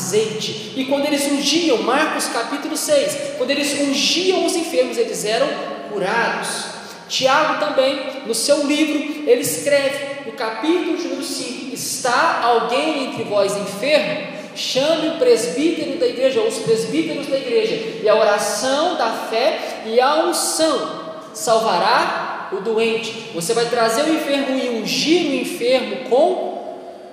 azeite. 0.06 0.72
E 0.76 0.84
quando 0.84 1.06
eles 1.06 1.26
ungiam, 1.26 1.78
Marcos 1.82 2.28
capítulo 2.28 2.76
6, 2.76 3.34
quando 3.36 3.50
eles 3.50 3.72
ungiam 3.80 4.46
os 4.46 4.54
enfermos, 4.54 4.96
eles 4.96 5.24
eram 5.24 5.48
curados. 5.90 6.76
Tiago 7.08 7.64
também, 7.64 8.22
no 8.26 8.34
seu 8.34 8.66
livro, 8.66 9.28
ele 9.28 9.42
escreve 9.42 10.26
no 10.26 10.32
capítulo 10.32 10.96
número 10.96 11.22
5: 11.22 11.74
Está 11.74 12.40
alguém 12.42 13.06
entre 13.06 13.24
vós 13.24 13.56
enfermo? 13.56 14.36
Chame 14.54 15.08
o 15.08 15.18
presbítero 15.18 15.98
da 15.98 16.06
igreja, 16.06 16.40
ou 16.40 16.48
os 16.48 16.58
presbíteros 16.58 17.26
da 17.26 17.36
igreja, 17.36 18.00
e 18.02 18.08
a 18.08 18.14
oração 18.14 18.96
da 18.96 19.10
fé 19.10 19.82
e 19.84 20.00
a 20.00 20.24
unção 20.24 21.04
salvará 21.34 22.48
o 22.52 22.60
doente. 22.60 23.30
Você 23.34 23.52
vai 23.52 23.66
trazer 23.66 24.02
o 24.04 24.14
enfermo 24.14 24.58
e 24.58 24.80
ungir 24.80 25.30
o 25.30 25.34
enfermo 25.34 26.08
com 26.08 26.55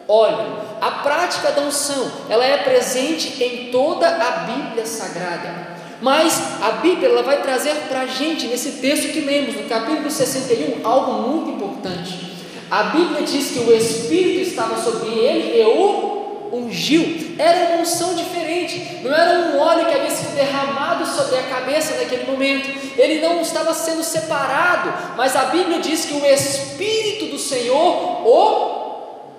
óleo. 0.08 0.58
A 0.82 0.92
prática 0.92 1.52
da 1.52 1.62
unção, 1.62 2.12
ela 2.30 2.46
é 2.46 2.58
presente 2.58 3.42
em 3.44 3.72
toda 3.72 4.08
a 4.08 4.32
Bíblia 4.46 4.86
Sagrada. 4.86 5.74
Mas 6.02 6.62
a 6.62 6.72
Bíblia 6.72 7.10
ela 7.10 7.24
vai 7.24 7.42
trazer 7.42 7.74
para 7.88 8.02
a 8.02 8.06
gente, 8.06 8.48
nesse 8.48 8.74
texto 8.74 9.14
que 9.14 9.22
lemos, 9.22 9.56
no 9.56 9.64
capítulo 9.64 10.12
61, 10.12 10.86
algo 10.86 11.30
muito 11.30 11.52
importante. 11.52 12.34
A 12.70 12.84
Bíblia 12.84 13.22
diz 13.22 13.52
que 13.52 13.60
o 13.60 13.74
Espírito 13.74 14.50
estava 14.50 14.82
sobre 14.82 15.10
ele 15.10 15.62
e 15.62 15.64
o 15.64 16.14
ungiu. 16.52 17.36
Era 17.38 17.70
uma 17.70 17.82
unção 17.82 18.16
diferente, 18.16 19.00
não 19.02 19.14
era 19.14 19.40
um 19.40 19.60
óleo 19.60 19.86
que 19.86 19.96
havia 19.96 20.12
sido 20.12 20.36
derramado 20.36 21.06
sobre 21.06 21.38
a 21.38 21.44
cabeça 21.44 21.96
naquele 21.96 22.30
momento, 22.30 22.70
ele 22.98 23.22
não 23.22 23.42
estava 23.42 23.74
sendo 23.74 24.04
separado, 24.04 24.94
mas 25.18 25.36
a 25.36 25.46
Bíblia 25.46 25.80
diz 25.80 26.06
que 26.06 26.14
o 26.14 26.26
Espírito 26.26 27.28
do 27.28 27.40
Senhor 27.40 28.28
o 28.28 28.83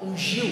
ungiu. 0.08 0.50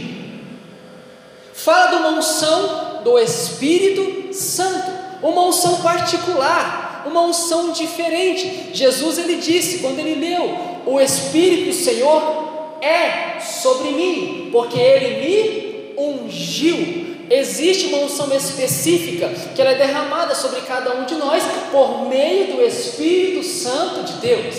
Fala 1.55 1.91
de 1.91 1.97
uma 1.97 2.09
unção 2.11 3.03
do 3.05 3.19
Espírito 3.19 4.33
Santo 4.35 5.03
uma 5.23 5.43
unção 5.47 5.81
particular, 5.81 7.05
uma 7.07 7.23
unção 7.23 7.71
diferente. 7.73 8.71
Jesus 8.75 9.19
ele 9.19 9.37
disse 9.37 9.79
quando 9.79 9.99
ele 10.01 10.15
leu: 10.15 10.83
"O 10.85 11.01
Espírito 11.01 11.67
do 11.67 11.73
Senhor 11.73 12.77
é 12.81 13.41
sobre 13.41 13.93
mim, 13.93 14.49
porque 14.51 14.79
ele 14.79 15.95
me 15.97 16.03
ungiu". 16.03 17.13
Existe 17.31 17.87
uma 17.87 17.99
unção 17.99 18.31
específica 18.35 19.29
que 19.55 19.61
ela 19.61 19.71
é 19.71 19.77
derramada 19.77 20.35
sobre 20.35 20.61
cada 20.63 20.95
um 20.97 21.05
de 21.05 21.15
nós 21.15 21.43
por 21.71 22.07
meio 22.07 22.57
do 22.57 22.63
Espírito 22.63 23.43
Santo 23.43 24.03
de 24.03 24.13
Deus. 24.15 24.57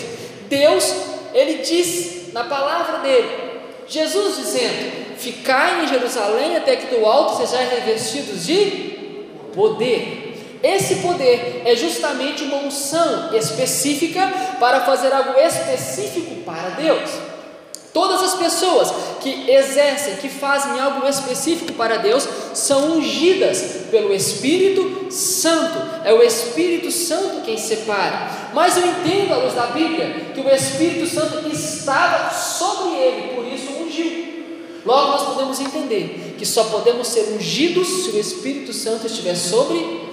Deus, 0.48 0.94
ele 1.32 1.58
diz 1.62 2.32
na 2.32 2.44
palavra 2.44 2.98
dele, 2.98 3.53
Jesus 3.88 4.36
dizendo: 4.36 5.16
Ficai 5.18 5.84
em 5.84 5.88
Jerusalém 5.88 6.56
até 6.56 6.76
que 6.76 6.94
do 6.94 7.06
alto 7.06 7.36
sejais 7.36 7.70
revestidos 7.70 8.44
de 8.44 8.94
poder. 9.54 10.24
Esse 10.62 10.96
poder 10.96 11.62
é 11.64 11.76
justamente 11.76 12.44
uma 12.44 12.56
unção 12.56 13.34
específica 13.34 14.32
para 14.58 14.80
fazer 14.80 15.12
algo 15.12 15.38
específico 15.38 16.36
para 16.36 16.70
Deus. 16.70 17.10
Todas 17.94 18.22
as 18.22 18.34
pessoas 18.34 18.92
que 19.20 19.48
exercem, 19.48 20.16
que 20.16 20.28
fazem 20.28 20.80
algo 20.80 21.06
específico 21.06 21.74
para 21.74 21.98
Deus, 21.98 22.26
são 22.52 22.96
ungidas 22.96 23.86
pelo 23.88 24.12
Espírito 24.12 25.12
Santo. 25.12 25.78
É 26.04 26.12
o 26.12 26.20
Espírito 26.20 26.90
Santo 26.90 27.42
quem 27.44 27.56
separa. 27.56 28.30
Mas 28.52 28.76
eu 28.76 28.84
entendo, 28.84 29.34
à 29.34 29.36
luz 29.36 29.54
da 29.54 29.66
Bíblia, 29.66 30.32
que 30.34 30.40
o 30.40 30.48
Espírito 30.48 31.06
Santo 31.06 31.48
estava 31.48 32.34
sobre 32.34 32.98
ele. 32.98 33.33
Logo, 34.84 35.12
nós 35.12 35.22
podemos 35.22 35.60
entender 35.60 36.34
que 36.38 36.44
só 36.44 36.64
podemos 36.64 37.08
ser 37.08 37.34
ungidos 37.34 37.88
se 37.88 38.10
o 38.10 38.20
Espírito 38.20 38.72
Santo 38.72 39.06
estiver 39.06 39.34
sobre 39.34 40.04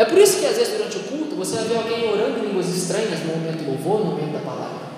é 0.00 0.04
por 0.06 0.16
isso 0.16 0.38
que 0.40 0.46
às 0.46 0.56
vezes 0.56 0.72
durante 0.72 0.96
o 0.96 1.00
culto 1.00 1.36
você 1.36 1.56
vai 1.56 1.64
ver 1.64 1.76
alguém 1.76 2.10
orando 2.10 2.38
em 2.38 2.48
línguas 2.48 2.70
estranhas 2.70 3.20
no 3.20 3.36
momento 3.36 3.58
do 3.58 3.70
louvor, 3.72 3.98
no 3.98 4.12
momento 4.12 4.32
da 4.32 4.38
palavra. 4.38 4.88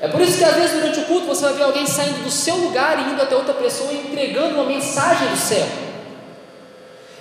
É 0.00 0.08
por 0.08 0.18
isso 0.22 0.38
que 0.38 0.44
às 0.44 0.54
vezes 0.54 0.72
durante 0.72 0.98
o 1.00 1.02
culto 1.02 1.26
você 1.26 1.44
vai 1.44 1.52
ver 1.52 1.62
alguém 1.64 1.86
saindo 1.86 2.24
do 2.24 2.30
seu 2.30 2.56
lugar 2.56 2.98
e 2.98 3.12
indo 3.12 3.20
até 3.20 3.36
outra 3.36 3.52
pessoa 3.52 3.92
e 3.92 3.98
entregando 3.98 4.54
uma 4.54 4.64
mensagem 4.64 5.28
do 5.28 5.36
céu. 5.36 5.66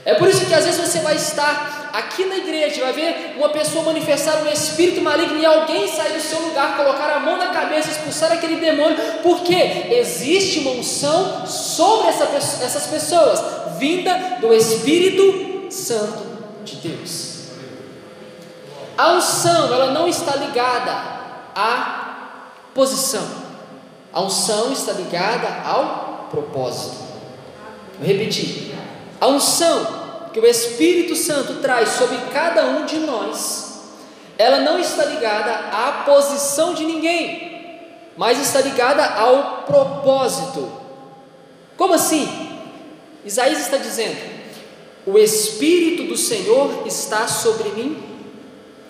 É 0.06 0.16
por 0.16 0.28
isso 0.28 0.46
que 0.46 0.54
às 0.54 0.66
vezes 0.66 0.82
você 0.82 1.00
vai 1.00 1.16
estar 1.16 1.92
aqui 1.94 2.26
na 2.26 2.38
igreja, 2.38 2.84
vai 2.84 2.92
ver 2.92 3.36
uma 3.38 3.50
pessoa 3.50 3.86
manifestar 3.86 4.44
um 4.44 4.50
espírito 4.52 5.00
maligno 5.02 5.40
e 5.40 5.46
alguém 5.46 5.88
sair 5.88 6.14
do 6.14 6.20
seu 6.20 6.40
lugar, 6.42 6.76
colocar 6.76 7.10
a 7.10 7.20
mão 7.22 7.38
na 7.38 7.48
cabeça, 7.48 7.90
expulsar 7.90 8.32
aquele 8.32 8.58
demônio, 8.58 8.98
porque 9.22 9.54
existe 9.92 10.60
uma 10.60 10.72
unção 10.72 11.48
sobre 11.48 12.10
essa, 12.10 12.26
essas 12.26 12.88
pessoas, 12.88 13.42
vinda 13.78 14.40
do 14.42 14.54
Espírito 14.54 15.72
Santo 15.72 16.26
de 16.66 16.76
Deus. 16.76 17.34
A 18.98 19.14
unção, 19.14 19.74
ela 19.74 19.92
não 19.92 20.08
está 20.08 20.36
ligada 20.36 20.92
à 21.56 22.30
posição. 22.74 23.26
A 24.12 24.22
unção 24.22 24.72
está 24.72 24.92
ligada 24.92 25.48
ao 25.66 26.28
propósito. 26.30 26.98
Vou 27.98 28.08
repetir. 28.08 28.73
A 29.24 29.28
unção 29.28 29.88
que 30.34 30.40
o 30.42 30.46
Espírito 30.46 31.16
Santo 31.16 31.62
traz 31.62 31.92
sobre 31.92 32.18
cada 32.34 32.66
um 32.66 32.86
de 32.86 32.98
nós, 32.98 33.80
ela 34.38 34.60
não 34.60 34.78
está 34.78 35.06
ligada 35.06 35.50
à 35.72 36.04
posição 36.06 36.74
de 36.74 36.84
ninguém, 36.84 37.80
mas 38.18 38.38
está 38.38 38.60
ligada 38.60 39.06
ao 39.06 39.64
propósito. 39.64 40.70
Como 41.78 41.94
assim? 41.94 42.28
Isaías 43.24 43.62
está 43.62 43.78
dizendo: 43.78 44.18
o 45.06 45.18
Espírito 45.18 46.04
do 46.04 46.18
Senhor 46.18 46.86
está 46.86 47.26
sobre 47.26 47.70
mim 47.70 48.04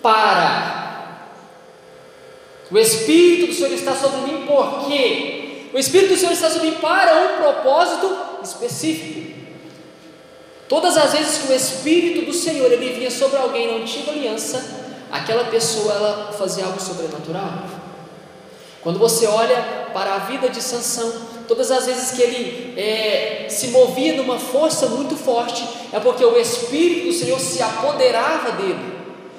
para. 0.02 1.28
O 2.72 2.76
Espírito 2.76 3.46
do 3.46 3.54
Senhor 3.54 3.72
está 3.72 3.94
sobre 3.94 4.32
mim 4.32 4.46
por 4.48 4.88
quê? 4.88 5.68
O 5.72 5.78
Espírito 5.78 6.14
do 6.14 6.18
Senhor 6.18 6.32
está 6.32 6.50
sobre 6.50 6.70
mim 6.70 6.78
para 6.80 7.22
um 7.22 7.36
propósito 7.36 8.18
específico. 8.42 9.23
Todas 10.74 10.96
as 10.96 11.12
vezes 11.12 11.38
que 11.38 11.52
o 11.52 11.54
Espírito 11.54 12.26
do 12.26 12.32
Senhor 12.32 12.66
ele 12.72 12.92
vinha 12.94 13.08
sobre 13.08 13.38
alguém 13.38 13.68
na 13.68 13.84
antiga 13.84 14.10
aliança, 14.10 14.60
aquela 15.08 15.44
pessoa 15.44 15.94
ela 15.94 16.32
fazia 16.36 16.64
algo 16.64 16.82
sobrenatural. 16.82 17.62
Quando 18.82 18.98
você 18.98 19.24
olha 19.24 19.56
para 19.94 20.16
a 20.16 20.18
vida 20.18 20.48
de 20.48 20.60
Sansão, 20.60 21.12
todas 21.46 21.70
as 21.70 21.86
vezes 21.86 22.10
que 22.10 22.20
ele 22.20 22.74
é, 22.76 23.46
se 23.48 23.68
movia 23.68 24.16
numa 24.16 24.36
força 24.36 24.88
muito 24.88 25.14
forte, 25.14 25.64
é 25.92 26.00
porque 26.00 26.24
o 26.24 26.36
Espírito 26.36 27.06
do 27.06 27.12
Senhor 27.12 27.38
se 27.38 27.62
apoderava 27.62 28.50
dele. 28.60 28.94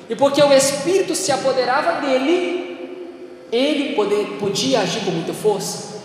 E 0.10 0.16
porque 0.16 0.42
o 0.42 0.54
Espírito 0.54 1.14
se 1.14 1.34
apoderava 1.34 2.00
dele, 2.00 3.44
ele 3.52 3.94
poder, 3.94 4.38
podia 4.40 4.80
agir 4.80 5.04
com 5.04 5.12
muita 5.12 5.34
força. 5.34 6.02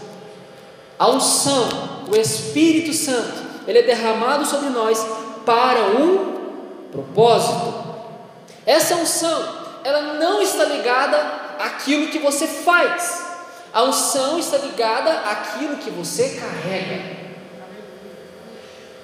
A 0.99 1.09
unção, 1.09 1.69
o 2.11 2.17
Espírito 2.17 2.93
Santo, 2.93 3.49
ele 3.69 3.79
é 3.79 3.83
derramado 3.83 4.45
sobre 4.45 4.71
nós 4.71 5.20
para 5.51 5.99
um 5.99 6.87
propósito. 6.93 7.75
Essa 8.65 8.95
unção, 8.95 9.49
ela 9.83 10.15
não 10.15 10.41
está 10.41 10.65
ligada 10.65 11.17
àquilo 11.59 12.07
que 12.07 12.21
você 12.21 12.47
faz. 12.47 13.27
A 13.73 13.83
unção 13.83 14.39
está 14.39 14.59
ligada 14.59 15.11
àquilo 15.11 15.79
que 15.79 15.91
você 15.91 16.41
carrega. 16.41 17.19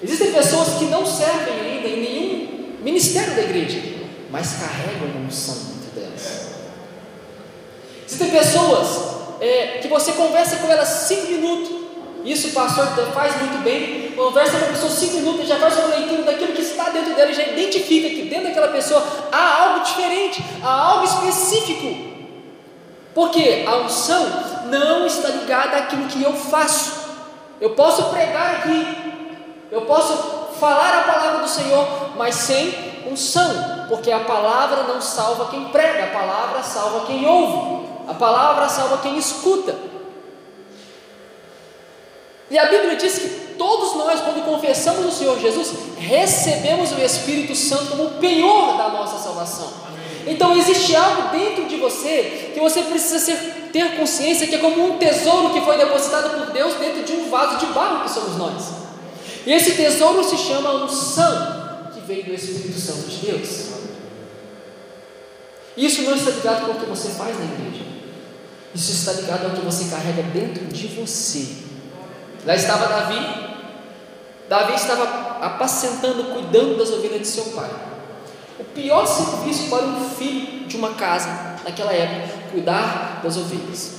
Existem 0.00 0.32
pessoas 0.32 0.78
que 0.78 0.84
não 0.84 1.04
servem 1.04 1.60
ainda 1.60 1.88
em 1.88 2.00
nenhum 2.00 2.76
ministério 2.80 3.34
da 3.34 3.42
igreja, 3.42 3.80
mas 4.30 4.52
carregam 4.60 5.08
uma 5.08 5.26
unção 5.26 5.54
dentro 5.54 6.00
delas. 6.00 6.46
Existem 8.06 8.30
pessoas 8.30 9.40
é, 9.40 9.78
que 9.82 9.88
você 9.88 10.12
conversa 10.12 10.56
com 10.56 10.70
elas 10.70 10.88
cinco 10.88 11.26
minutos, 11.26 11.75
isso 12.32 12.48
o 12.48 12.52
pastor 12.52 12.86
faz 13.14 13.36
muito 13.40 13.62
bem, 13.62 14.12
conversa 14.16 14.58
com 14.58 14.64
a 14.64 14.68
pessoa 14.68 14.90
cinco 14.90 15.16
minutos, 15.16 15.46
já 15.46 15.56
faz 15.56 15.76
uma 15.78 15.94
leitura 15.94 16.22
daquilo 16.22 16.52
que 16.52 16.62
está 16.62 16.90
dentro 16.90 17.14
dela, 17.14 17.32
já 17.32 17.42
identifica 17.42 18.08
que 18.08 18.22
dentro 18.22 18.48
daquela 18.48 18.68
pessoa 18.68 19.02
há 19.30 19.62
algo 19.62 19.84
diferente, 19.84 20.44
há 20.62 20.70
algo 20.70 21.04
específico. 21.04 22.16
Porque 23.14 23.64
a 23.66 23.76
unção 23.76 24.26
não 24.66 25.06
está 25.06 25.28
ligada 25.28 25.76
àquilo 25.76 26.06
que 26.06 26.22
eu 26.22 26.32
faço. 26.34 27.06
Eu 27.60 27.70
posso 27.70 28.04
pregar 28.10 28.56
aqui, 28.56 28.86
eu 29.70 29.82
posso 29.82 30.12
falar 30.58 30.98
a 30.98 31.02
palavra 31.02 31.42
do 31.42 31.48
Senhor, 31.48 31.86
mas 32.16 32.34
sem 32.34 32.74
unção, 33.10 33.86
porque 33.88 34.10
a 34.10 34.20
palavra 34.20 34.82
não 34.82 35.00
salva 35.00 35.46
quem 35.46 35.66
prega, 35.66 36.04
a 36.04 36.18
palavra 36.18 36.62
salva 36.62 37.06
quem 37.06 37.24
ouve, 37.24 37.86
a 38.08 38.14
palavra 38.14 38.68
salva 38.68 38.98
quem 38.98 39.16
escuta. 39.16 39.74
E 42.50 42.58
a 42.58 42.66
Bíblia 42.66 42.96
diz 42.96 43.18
que 43.18 43.28
todos 43.58 43.94
nós, 43.96 44.20
quando 44.20 44.44
confessamos 44.44 45.06
o 45.06 45.16
Senhor 45.16 45.38
Jesus, 45.40 45.72
recebemos 45.98 46.92
o 46.92 47.00
Espírito 47.00 47.54
Santo 47.54 47.86
como 47.86 48.04
o 48.04 48.10
penhor 48.12 48.76
da 48.76 48.88
nossa 48.90 49.18
salvação. 49.22 49.72
Então 50.26 50.56
existe 50.56 50.94
algo 50.94 51.30
dentro 51.30 51.66
de 51.66 51.76
você 51.76 52.50
que 52.52 52.60
você 52.60 52.82
precisa 52.82 53.18
ser, 53.18 53.36
ter 53.72 53.96
consciência 53.96 54.46
que 54.46 54.56
é 54.56 54.58
como 54.58 54.84
um 54.84 54.98
tesouro 54.98 55.52
que 55.52 55.60
foi 55.60 55.76
depositado 55.76 56.30
por 56.36 56.52
Deus 56.52 56.74
dentro 56.74 57.04
de 57.04 57.12
um 57.12 57.30
vaso 57.30 57.58
de 57.58 57.66
barro 57.72 58.04
que 58.04 58.10
somos 58.10 58.36
nós. 58.36 58.64
E 59.44 59.52
esse 59.52 59.72
tesouro 59.72 60.24
se 60.24 60.36
chama 60.36 60.84
unção, 60.84 61.90
que 61.94 62.00
veio 62.00 62.24
do 62.24 62.34
Espírito 62.34 62.78
Santo 62.78 63.08
de 63.08 63.26
Deus. 63.26 63.66
Isso 65.76 66.02
não 66.02 66.16
está 66.16 66.30
ligado 66.30 66.66
com 66.66 66.72
o 66.72 66.80
que 66.80 66.86
você 66.86 67.10
faz 67.10 67.38
na 67.38 67.44
igreja. 67.44 67.84
Isso 68.74 68.92
está 68.92 69.12
ligado 69.12 69.44
ao 69.44 69.50
que 69.52 69.64
você 69.64 69.84
carrega 69.84 70.22
dentro 70.24 70.64
de 70.66 70.88
você. 70.88 71.65
Lá 72.46 72.54
estava 72.54 72.86
Davi. 72.86 73.46
Davi 74.48 74.74
estava 74.74 75.44
apacentando, 75.44 76.32
cuidando 76.32 76.78
das 76.78 76.90
ovelhas 76.90 77.20
de 77.20 77.26
seu 77.26 77.44
pai. 77.46 77.68
O 78.58 78.64
pior 78.64 79.04
serviço 79.04 79.68
para 79.68 79.84
um 79.84 80.08
filho 80.10 80.66
de 80.68 80.76
uma 80.76 80.94
casa 80.94 81.56
naquela 81.64 81.92
época, 81.92 82.50
cuidar 82.52 83.20
das 83.22 83.36
ovelhas. 83.36 83.96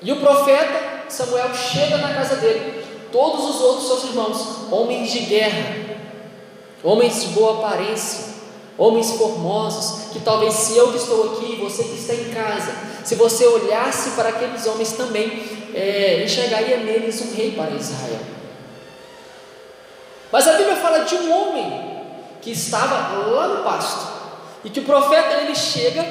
E 0.00 0.10
o 0.10 0.20
profeta 0.20 1.04
Samuel 1.08 1.54
chega 1.54 1.98
na 1.98 2.14
casa 2.14 2.36
dele 2.36 2.82
todos 3.12 3.44
os 3.44 3.60
outros 3.60 3.86
seus 3.86 4.04
irmãos, 4.04 4.72
homens 4.72 5.12
de 5.12 5.20
guerra, 5.20 5.76
homens 6.82 7.20
de 7.20 7.28
boa 7.28 7.58
aparência, 7.58 8.34
homens 8.76 9.12
formosos, 9.12 10.12
que 10.12 10.20
talvez 10.20 10.52
se 10.54 10.76
eu 10.76 10.90
que 10.90 10.96
estou 10.96 11.32
aqui, 11.32 11.56
você 11.56 11.84
que 11.84 11.94
está 11.94 12.14
em 12.14 12.30
casa, 12.30 12.74
se 13.04 13.14
você 13.14 13.46
olhasse 13.46 14.10
para 14.10 14.30
aqueles 14.30 14.66
homens 14.66 14.92
também, 14.92 15.63
é, 15.74 16.22
enxergaria 16.24 16.78
neles 16.78 17.20
um 17.20 17.34
rei 17.34 17.52
para 17.52 17.70
Israel. 17.72 18.20
Mas 20.30 20.48
a 20.48 20.54
Bíblia 20.54 20.76
fala 20.76 21.00
de 21.00 21.14
um 21.14 21.32
homem 21.32 22.04
que 22.40 22.52
estava 22.52 23.18
lá 23.18 23.48
no 23.48 23.64
pasto, 23.64 24.14
e 24.64 24.70
que 24.70 24.80
o 24.80 24.84
profeta 24.84 25.42
ele 25.42 25.54
chega, 25.54 26.02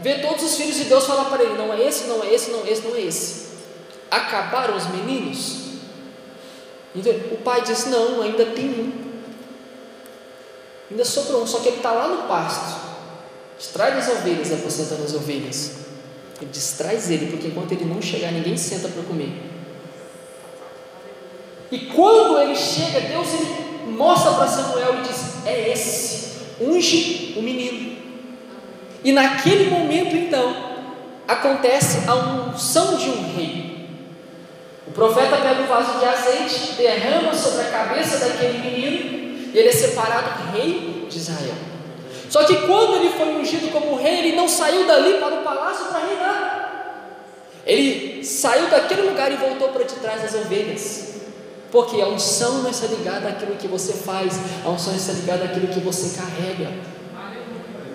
vê 0.00 0.18
todos 0.18 0.42
os 0.44 0.56
filhos 0.56 0.76
de 0.76 0.84
Deus 0.84 1.06
falar 1.06 1.24
para 1.24 1.42
ele: 1.42 1.54
não 1.54 1.72
é 1.72 1.82
esse, 1.82 2.04
não 2.04 2.22
é 2.22 2.32
esse, 2.32 2.50
não 2.50 2.66
é 2.66 2.70
esse, 2.70 2.82
não 2.82 2.96
é 2.96 3.00
esse. 3.00 3.52
Acabaram 4.10 4.76
os 4.76 4.86
meninos? 4.88 5.62
Então, 6.94 7.12
o 7.30 7.38
pai 7.38 7.62
diz: 7.62 7.86
Não, 7.86 8.20
ainda 8.20 8.44
tem 8.46 8.66
um. 8.66 9.12
Ainda 10.90 11.04
sobrou 11.04 11.42
um, 11.42 11.46
só 11.46 11.60
que 11.60 11.68
ele 11.68 11.78
está 11.78 11.92
lá 11.92 12.08
no 12.08 12.28
pasto. 12.28 12.80
Distrai 13.58 13.94
das 13.94 14.08
ovelhas, 14.08 14.52
aposentando 14.52 15.04
as 15.04 15.14
ovelhas. 15.14 15.81
Ele 16.42 16.50
distrai 16.50 16.98
ele, 17.08 17.26
porque 17.26 17.46
enquanto 17.46 17.70
ele 17.70 17.84
não 17.84 18.02
chegar, 18.02 18.32
ninguém 18.32 18.56
senta 18.56 18.88
para 18.88 19.04
comer. 19.04 19.32
E 21.70 21.78
quando 21.86 22.36
ele 22.40 22.56
chega, 22.56 23.00
Deus 23.00 23.28
ele 23.32 23.92
mostra 23.92 24.32
para 24.32 24.48
Samuel 24.48 24.98
e 24.98 25.02
diz: 25.02 25.46
É 25.46 25.70
esse, 25.70 26.32
unge 26.60 27.34
o 27.36 27.42
menino. 27.42 27.96
E 29.04 29.12
naquele 29.12 29.70
momento, 29.70 30.16
então, 30.16 30.82
acontece 31.28 32.08
a 32.08 32.14
unção 32.14 32.96
de 32.96 33.08
um 33.08 33.36
rei. 33.36 33.88
O 34.88 34.90
profeta 34.90 35.36
pega 35.36 35.62
um 35.62 35.66
vaso 35.66 36.00
de 36.00 36.04
azeite, 36.04 36.72
derrama 36.76 37.32
sobre 37.32 37.62
a 37.62 37.70
cabeça 37.70 38.18
daquele 38.18 38.58
menino, 38.58 39.50
e 39.54 39.58
ele 39.58 39.68
é 39.68 39.72
separado 39.72 40.50
rei 40.52 41.06
de 41.08 41.16
Israel. 41.16 41.71
Só 42.32 42.44
que 42.44 42.56
quando 42.66 42.96
ele 42.96 43.10
foi 43.10 43.28
ungido 43.28 43.70
como 43.70 43.94
rei, 43.94 44.20
ele 44.20 44.36
não 44.36 44.48
saiu 44.48 44.86
dali 44.86 45.18
para 45.18 45.34
o 45.34 45.42
palácio 45.42 45.84
para 45.84 45.98
reinar. 45.98 47.12
Ele 47.66 48.24
saiu 48.24 48.70
daquele 48.70 49.02
lugar 49.02 49.30
e 49.30 49.36
voltou 49.36 49.68
para 49.68 49.84
de 49.84 49.96
trás 49.96 50.22
das 50.22 50.34
ovelhas. 50.34 51.16
Porque 51.70 52.00
a 52.00 52.08
unção 52.08 52.62
não 52.62 52.70
está 52.70 52.86
ligada 52.86 53.28
àquilo 53.28 53.54
que 53.56 53.68
você 53.68 53.92
faz, 53.92 54.40
a 54.64 54.70
unção 54.70 54.96
está 54.96 55.12
ligada 55.12 55.44
àquilo 55.44 55.66
que 55.66 55.80
você 55.80 56.18
carrega. 56.18 56.72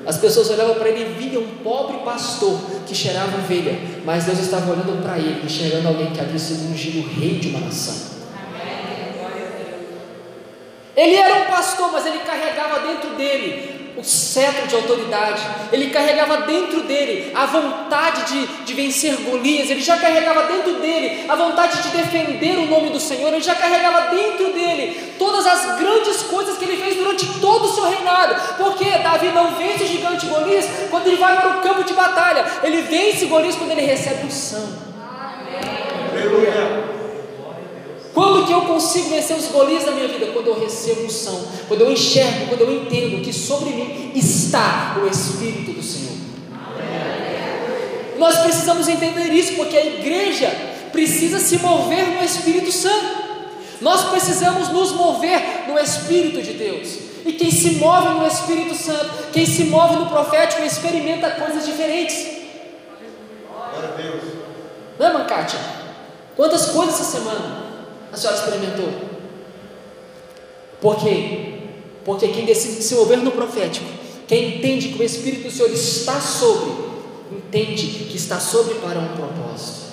As 0.06 0.18
pessoas 0.18 0.52
olhavam 0.52 0.76
para 0.76 0.90
ele 0.90 1.02
e 1.02 1.30
viam 1.30 1.42
um 1.42 1.56
pobre 1.64 1.98
pastor 2.06 2.60
que 2.86 2.94
cheirava 2.94 3.40
ovelha, 3.40 3.76
mas 4.06 4.26
Deus 4.26 4.38
estava 4.38 4.72
olhando 4.72 5.02
para 5.02 5.18
ele, 5.18 5.44
enxergando 5.44 5.88
alguém 5.88 6.14
que 6.14 6.20
havia 6.20 6.38
sido 6.38 6.72
ungido 6.72 7.10
rei 7.20 7.40
de 7.40 7.48
uma 7.48 7.62
nação. 7.62 8.16
Ele 10.96 11.16
era 11.16 11.42
um 11.42 11.46
pastor, 11.46 11.92
mas 11.92 12.06
ele 12.06 12.20
carregava 12.20 12.82
dentro 12.82 13.16
dele 13.16 13.77
o 13.98 14.04
cetro 14.04 14.68
de 14.68 14.76
autoridade, 14.76 15.42
ele 15.72 15.90
carregava 15.90 16.42
dentro 16.42 16.82
dele 16.84 17.32
a 17.34 17.48
vontade 17.48 18.32
de, 18.32 18.48
de 18.64 18.74
vencer 18.74 19.16
Golias, 19.18 19.70
ele 19.70 19.82
já 19.82 19.98
carregava 19.98 20.44
dentro 20.44 20.76
dele 20.76 21.26
a 21.28 21.36
vontade 21.36 21.82
de 21.82 21.90
defender 21.90 22.60
o 22.60 22.68
nome 22.68 22.92
do 22.92 23.00
Senhor, 23.00 23.34
ele 23.34 23.42
já 23.42 23.56
carregava 23.56 24.16
dentro 24.16 24.54
dele 24.54 25.16
todas 25.18 25.48
as 25.48 25.80
grandes 25.80 26.22
coisas 26.24 26.58
que 26.58 26.66
ele 26.66 26.78
fez 26.78 26.96
durante 26.96 27.40
todo 27.40 27.66
o 27.66 27.74
seu 27.74 27.86
reinado, 27.86 28.36
porque 28.58 28.86
Davi 29.00 29.30
não 29.30 29.56
vence 29.56 29.84
o 29.84 29.88
gigante 29.88 30.28
Golias 30.28 30.66
quando 30.92 31.08
ele 31.08 31.18
vai 31.18 31.36
para 31.36 31.58
o 31.58 31.62
campo 31.62 31.84
de 31.84 31.94
batalha, 31.94 32.46
ele 32.64 32.84
vence 32.84 33.26
Golias 33.26 33.56
quando 33.56 33.72
ele 33.72 33.82
recebe 33.82 34.28
o 34.28 34.32
sangue. 34.32 34.88
Aleluia. 36.12 36.87
Quando 38.18 38.48
que 38.48 38.52
eu 38.52 38.62
consigo 38.62 39.10
vencer 39.10 39.38
os 39.38 39.46
Golias 39.50 39.86
da 39.86 39.92
minha 39.92 40.08
vida? 40.08 40.32
Quando 40.34 40.48
eu 40.48 40.60
recebo 40.60 41.06
unção, 41.06 41.40
quando 41.68 41.82
eu 41.82 41.92
enxergo, 41.92 42.48
quando 42.48 42.62
eu 42.62 42.82
entendo 42.82 43.22
que 43.22 43.32
sobre 43.32 43.70
mim 43.70 44.12
está 44.16 44.98
o 45.00 45.08
Espírito 45.08 45.74
do 45.74 45.84
Senhor. 45.84 46.18
Nós 48.18 48.40
precisamos 48.40 48.88
entender 48.88 49.32
isso, 49.32 49.54
porque 49.54 49.78
a 49.78 49.86
igreja 49.86 50.50
precisa 50.92 51.38
se 51.38 51.60
mover 51.60 52.08
no 52.08 52.24
Espírito 52.24 52.72
Santo. 52.72 53.06
Nós 53.82 54.06
precisamos 54.06 54.70
nos 54.70 54.94
mover 54.94 55.68
no 55.68 55.78
Espírito 55.78 56.42
de 56.42 56.54
Deus. 56.54 56.98
E 57.24 57.34
quem 57.34 57.52
se 57.52 57.76
move 57.76 58.20
no 58.20 58.26
Espírito 58.26 58.74
Santo, 58.74 59.30
quem 59.32 59.46
se 59.46 59.66
move 59.66 59.96
no 59.96 60.08
profético, 60.08 60.64
experimenta 60.64 61.30
coisas 61.30 61.68
diferentes. 61.68 62.26
Glória 63.48 63.90
a 63.90 63.92
Deus. 63.92 64.24
Não 64.98 65.06
é, 65.06 65.14
Mancatia? 65.14 65.60
Quantas 66.36 66.66
coisas 66.72 66.96
essa 66.96 67.18
semana? 67.20 67.67
A 68.12 68.18
senhora 68.18 68.38
experimentou? 68.38 68.90
Por 70.82 70.96
quê? 70.98 71.54
Porque 72.06 72.28
quem 72.30 72.46
decide 72.46 72.82
se 72.82 72.96
mover 72.96 73.18
no 73.20 73.32
profético, 73.32 73.86
quem 74.28 74.58
entende 74.58 74.90
que 74.90 75.02
o 75.02 75.04
Espírito 75.04 75.44
do 75.44 75.52
Senhor 75.52 75.72
está 75.72 76.20
sobre, 76.20 76.72
entende 77.32 77.88
que 77.88 78.16
está 78.16 78.40
sobre 78.40 78.76
para 78.76 79.00
um 79.00 79.16
propósito. 79.16 79.88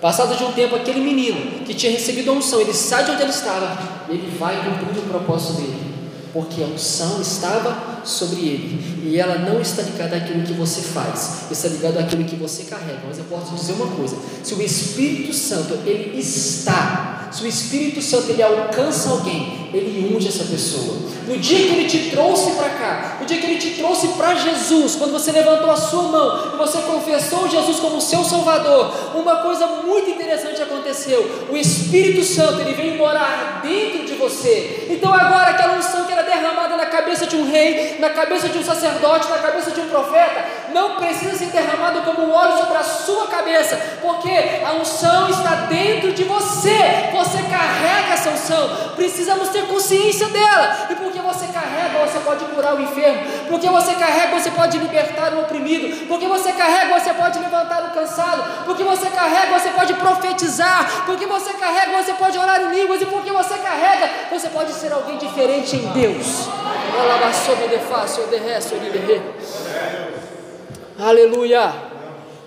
Passado 0.00 0.34
de 0.34 0.42
um 0.44 0.52
tempo, 0.52 0.76
aquele 0.76 1.00
menino 1.00 1.64
que 1.64 1.74
tinha 1.74 1.92
recebido 1.92 2.30
a 2.30 2.34
unção, 2.34 2.60
ele 2.60 2.72
sai 2.72 3.04
de 3.04 3.10
onde 3.10 3.22
ele 3.22 3.30
estava, 3.30 4.06
ele 4.08 4.34
vai 4.38 4.56
cumprir 4.56 4.98
o 4.98 5.08
propósito 5.08 5.60
dele, 5.60 5.94
porque 6.32 6.62
a 6.62 6.66
unção 6.66 7.20
estava 7.20 7.89
sobre 8.04 8.40
ele, 8.40 9.00
e 9.04 9.18
ela 9.18 9.38
não 9.38 9.60
está 9.60 9.82
ligada 9.82 10.16
àquilo 10.16 10.42
que 10.42 10.52
você 10.52 10.80
faz, 10.80 11.50
está 11.50 11.68
ligada 11.68 12.00
àquilo 12.00 12.24
que 12.24 12.36
você 12.36 12.64
carrega. 12.64 13.00
Mas 13.06 13.18
eu 13.18 13.24
posso 13.24 13.54
dizer 13.54 13.72
uma 13.74 13.88
coisa: 13.88 14.16
se 14.42 14.54
o 14.54 14.62
Espírito 14.62 15.32
Santo 15.32 15.78
ele 15.86 16.18
está, 16.18 17.28
se 17.32 17.42
o 17.42 17.46
Espírito 17.46 18.02
Santo 18.02 18.30
ele 18.30 18.42
alcança 18.42 19.10
alguém, 19.10 19.70
ele 19.72 20.14
unge 20.14 20.28
essa 20.28 20.44
pessoa. 20.44 21.10
No 21.26 21.38
dia 21.38 21.58
que 21.58 21.74
ele 21.74 21.88
te 21.88 22.10
trouxe 22.10 22.50
para 22.52 22.70
cá, 22.70 23.18
no 23.20 23.26
dia 23.26 23.38
que 23.38 23.46
ele 23.46 23.58
te 23.58 23.70
trouxe 23.78 24.08
para 24.08 24.34
Jesus, 24.34 24.96
quando 24.96 25.12
você 25.12 25.30
levantou 25.30 25.70
a 25.70 25.76
sua 25.76 26.02
mão 26.02 26.54
e 26.54 26.56
você 26.56 26.78
confessou 26.78 27.48
Jesus 27.48 27.78
como 27.78 28.00
seu 28.00 28.24
Salvador, 28.24 28.92
uma 29.14 29.36
coisa 29.36 29.66
muito 29.66 30.10
interessante 30.10 30.60
aconteceu. 30.60 31.46
O 31.48 31.56
Espírito 31.56 32.24
Santo 32.24 32.60
ele 32.62 32.74
veio 32.74 32.96
morar 32.96 33.60
dentro 33.62 34.04
de 34.04 34.14
você. 34.14 34.88
Então 34.90 35.14
agora 35.14 35.50
aquela 35.50 35.78
unção 35.78 36.04
que 36.04 36.12
era 36.12 36.22
derramada 36.22 36.76
na 36.76 36.86
cabeça 36.86 37.26
de 37.26 37.36
um 37.36 37.48
rei, 37.48 37.89
na 37.98 38.10
cabeça 38.10 38.48
de 38.48 38.58
um 38.58 38.62
sacerdote, 38.62 39.28
na 39.28 39.38
cabeça 39.38 39.70
de 39.70 39.80
um 39.80 39.88
profeta, 39.88 40.44
não 40.72 40.96
precisa 40.96 41.34
ser 41.36 41.46
derramado 41.46 42.02
como 42.02 42.26
um 42.26 42.32
óleo 42.32 42.56
sobre 42.58 42.76
a 42.76 42.82
sua 42.82 43.26
cabeça, 43.26 43.76
porque 44.00 44.30
a 44.64 44.72
unção 44.72 45.28
está 45.28 45.66
dentro 45.68 46.12
de 46.12 46.24
você, 46.24 47.10
você 47.12 47.42
carrega 47.42 48.14
essa 48.14 48.30
unção, 48.30 48.94
precisamos 48.96 49.48
ter 49.48 49.66
consciência 49.66 50.28
dela, 50.28 50.88
e 50.90 50.94
porque 50.94 51.18
você 51.20 51.46
carrega, 51.46 52.06
você 52.06 52.18
pode 52.20 52.44
curar 52.46 52.74
o 52.74 52.82
enfermo, 52.82 53.20
porque 53.48 53.68
você 53.68 53.94
carrega, 53.94 54.38
você 54.38 54.50
pode 54.50 54.78
libertar 54.78 55.32
o 55.34 55.40
oprimido, 55.40 56.06
porque 56.06 56.26
você 56.26 56.52
carrega, 56.52 56.98
você 56.98 57.12
pode 57.12 57.38
levantar 57.38 57.84
o 57.84 57.90
cansado, 57.90 58.64
porque 58.64 58.82
você 58.82 59.08
carrega, 59.10 59.58
você 59.58 59.70
pode 59.70 59.94
profetizar, 59.94 61.04
porque 61.06 61.26
você 61.26 61.52
carrega, 61.54 62.02
você 62.02 62.12
pode 62.14 62.38
orar 62.38 62.60
em 62.62 62.74
línguas, 62.74 63.00
e 63.02 63.06
porque 63.06 63.30
você 63.30 63.54
carrega, 63.58 64.10
você 64.30 64.48
pode 64.48 64.72
ser 64.72 64.92
alguém 64.92 65.16
diferente 65.18 65.76
em 65.76 65.86
Deus. 65.88 66.48
Aleluia. 71.00 71.72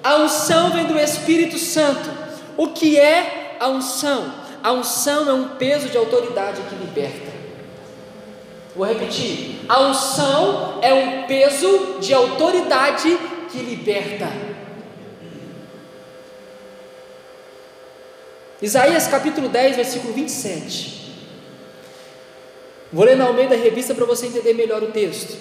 A 0.03 0.17
unção 0.17 0.71
vem 0.71 0.85
do 0.85 0.99
Espírito 0.99 1.57
Santo. 1.57 2.09
O 2.55 2.67
que 2.67 2.99
é 2.99 3.57
a 3.59 3.67
unção? 3.67 4.31
A 4.61 4.71
unção 4.71 5.27
é 5.29 5.33
um 5.33 5.49
peso 5.49 5.89
de 5.89 5.97
autoridade 5.97 6.61
que 6.61 6.75
liberta. 6.75 7.33
Vou 8.75 8.85
repetir. 8.85 9.61
A 9.67 9.81
unção 9.81 10.79
é 10.81 10.93
um 10.93 11.23
peso 11.23 11.97
de 11.99 12.13
autoridade 12.13 13.17
que 13.51 13.57
liberta. 13.59 14.27
Isaías 18.61 19.07
capítulo 19.07 19.49
10, 19.49 19.75
versículo 19.75 20.13
27. 20.13 21.03
Vou 22.91 23.03
ler 23.03 23.17
na 23.17 23.25
Almeida 23.25 23.55
Revista 23.55 23.95
para 23.95 24.05
você 24.05 24.27
entender 24.27 24.53
melhor 24.53 24.83
o 24.83 24.91
texto. 24.91 25.37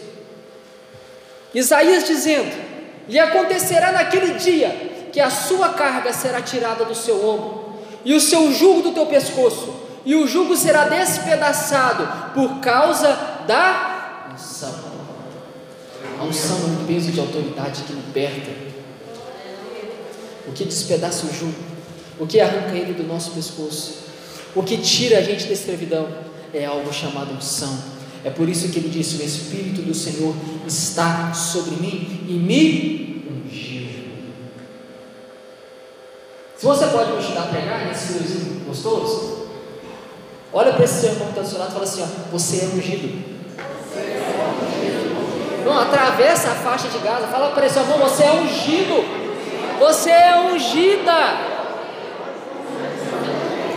Isaías 1.55 2.07
dizendo: 2.07 2.72
E 3.09 3.19
acontecerá 3.19 3.93
naquele 3.93 4.35
dia 4.35 5.09
que 5.12 5.21
a 5.21 5.31
sua 5.31 5.71
carga 5.71 6.12
será 6.12 6.41
tirada 6.41 6.85
do 6.85 6.95
seu 6.95 7.29
ombro, 7.29 7.75
e 8.05 8.15
o 8.15 8.21
seu 8.21 8.53
jugo 8.53 8.83
do 8.83 8.93
teu 8.93 9.07
pescoço, 9.07 9.75
e 10.05 10.15
o 10.15 10.27
jugo 10.27 10.57
será 10.57 10.85
despedaçado 10.88 12.33
por 12.35 12.61
causa 12.61 13.09
da 13.47 14.31
unção. 14.35 14.75
A 16.19 16.25
unção 16.25 16.57
é 16.57 16.83
um 16.83 16.87
peso 16.87 17.12
de 17.12 17.21
autoridade 17.21 17.83
que 17.83 17.93
liberta. 17.93 18.51
O 20.47 20.53
que 20.53 20.65
despedaça 20.65 21.27
o 21.27 21.33
jugo, 21.33 21.55
o 22.19 22.27
que 22.27 22.41
arranca 22.41 22.75
ele 22.75 22.95
do 22.95 23.05
nosso 23.05 23.31
pescoço, 23.33 24.03
o 24.55 24.62
que 24.62 24.79
tira 24.79 25.19
a 25.19 25.23
gente 25.23 25.45
da 25.45 25.53
escravidão 25.53 26.09
é 26.53 26.65
algo 26.65 26.93
chamado 26.93 27.35
unção. 27.35 27.77
É 28.25 28.31
por 28.31 28.49
isso 28.49 28.69
que 28.69 28.79
ele 28.79 28.89
disse: 28.89 29.21
O 29.21 29.25
Espírito 29.25 29.83
do 29.83 29.95
Senhor 29.95 30.35
está 30.67 31.33
sobre 31.33 31.77
mim 31.77 32.25
e 32.29 32.33
me 32.35 33.25
ungiu. 33.31 33.89
Se 36.57 36.65
você 36.65 36.87
pode 36.87 37.13
me 37.13 37.19
ajudar 37.19 37.43
a 37.43 37.47
pregar 37.47 37.87
nesse 37.87 38.13
luzinho 38.13 38.65
gostoso, 38.65 39.49
olha 40.53 40.73
para 40.73 40.85
esse 40.85 41.01
seu 41.01 41.13
irmão 41.13 41.27
que 41.27 41.33
está 41.33 41.43
do 41.43 41.49
seu 41.49 41.59
lado 41.59 41.71
e 41.71 41.73
fala 41.73 41.85
assim: 41.85 42.03
ó, 42.03 42.31
Você 42.31 42.65
é 42.65 42.69
ungido. 42.77 43.33
Não, 45.65 45.79
atravessa 45.79 46.51
a 46.53 46.55
faixa 46.55 46.89
de 46.89 46.99
Gaza, 46.99 47.27
fala 47.27 47.51
para 47.51 47.67
esse 47.67 47.79
irmão: 47.79 47.99
Você 47.99 48.23
é 48.23 48.33
ungido. 48.33 49.23
Você 49.81 50.11
é 50.11 50.53
ungida. 50.53 51.53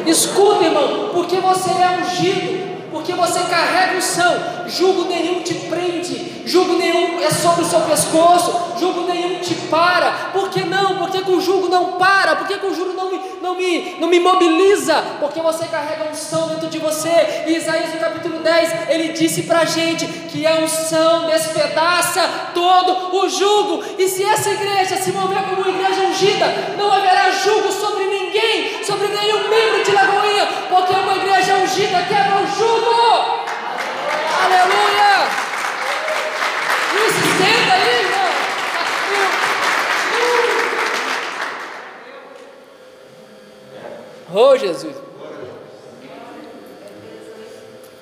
Escuta, 0.05 0.65
irmão, 0.65 1.09
porque 1.13 1.39
você 1.39 1.71
é 1.71 1.99
ungido 1.99 2.64
porque 3.05 3.13
você 3.13 3.39
carrega 3.41 3.97
unção, 3.97 4.35
jugo 4.65 5.05
nenhum 5.05 5.41
te 5.41 5.53
prende, 5.53 6.41
jugo 6.43 6.73
nenhum 6.73 7.21
é 7.21 7.29
sobre 7.29 7.63
o 7.63 7.67
seu 7.67 7.81
pescoço, 7.81 8.79
jugo 8.79 9.01
nenhum 9.01 9.39
te 9.41 9.53
para, 9.69 10.31
por 10.33 10.49
que 10.49 10.61
não? 10.61 10.97
Porque 10.97 11.21
com 11.21 11.33
o 11.33 11.41
jugo 11.41 11.69
não 11.69 11.99
para, 11.99 12.35
porque 12.35 12.57
com 12.57 12.67
o 12.67 12.73
jugo 12.73 12.93
não 12.93 13.11
me, 13.11 13.21
não 13.43 13.55
me, 13.55 13.95
não 13.99 14.07
me 14.07 14.19
mobiliza, 14.19 14.95
porque 15.19 15.39
você 15.39 15.65
carrega 15.67 16.09
unção 16.09 16.47
dentro 16.47 16.67
de 16.67 16.79
você, 16.79 17.43
e 17.45 17.55
Isaías 17.55 17.93
no 17.93 17.99
capítulo 17.99 18.39
10, 18.39 18.89
ele 18.89 19.09
disse 19.09 19.43
para 19.43 19.59
a 19.59 19.65
gente 19.65 20.07
que 20.07 20.47
a 20.47 20.55
unção 20.55 21.27
despedaça 21.27 22.27
todo 22.55 23.15
o 23.17 23.29
jugo, 23.29 23.83
e 23.99 24.07
se 24.07 24.23
essa 24.23 24.49
igreja 24.49 24.97
se 24.97 25.11
mover 25.11 25.43
como 25.43 25.61
uma 25.61 25.69
igreja 25.69 26.07
ungida, 26.07 26.47
não 26.75 26.91
haverá 26.91 27.29
jugo 27.29 27.71
sobre 27.71 28.05
ninguém, 28.05 28.83
sobre 28.83 29.09
nenhum 29.09 29.47
membro 29.47 29.83
de 29.83 29.91
Lagoinha, 30.35 30.47
porque 30.69 30.93
uma 30.93 31.15
igreja 31.15 31.55
ungida 31.55 32.01
quebra 32.03 32.41
o 32.41 32.47
jugo. 32.47 33.45
Aleluia! 34.43 35.27
Isso, 37.07 37.21
senta 37.37 37.73
aí, 37.73 37.99
irmão. 38.01 38.29
Oh, 44.33 44.57
Jesus. 44.57 44.95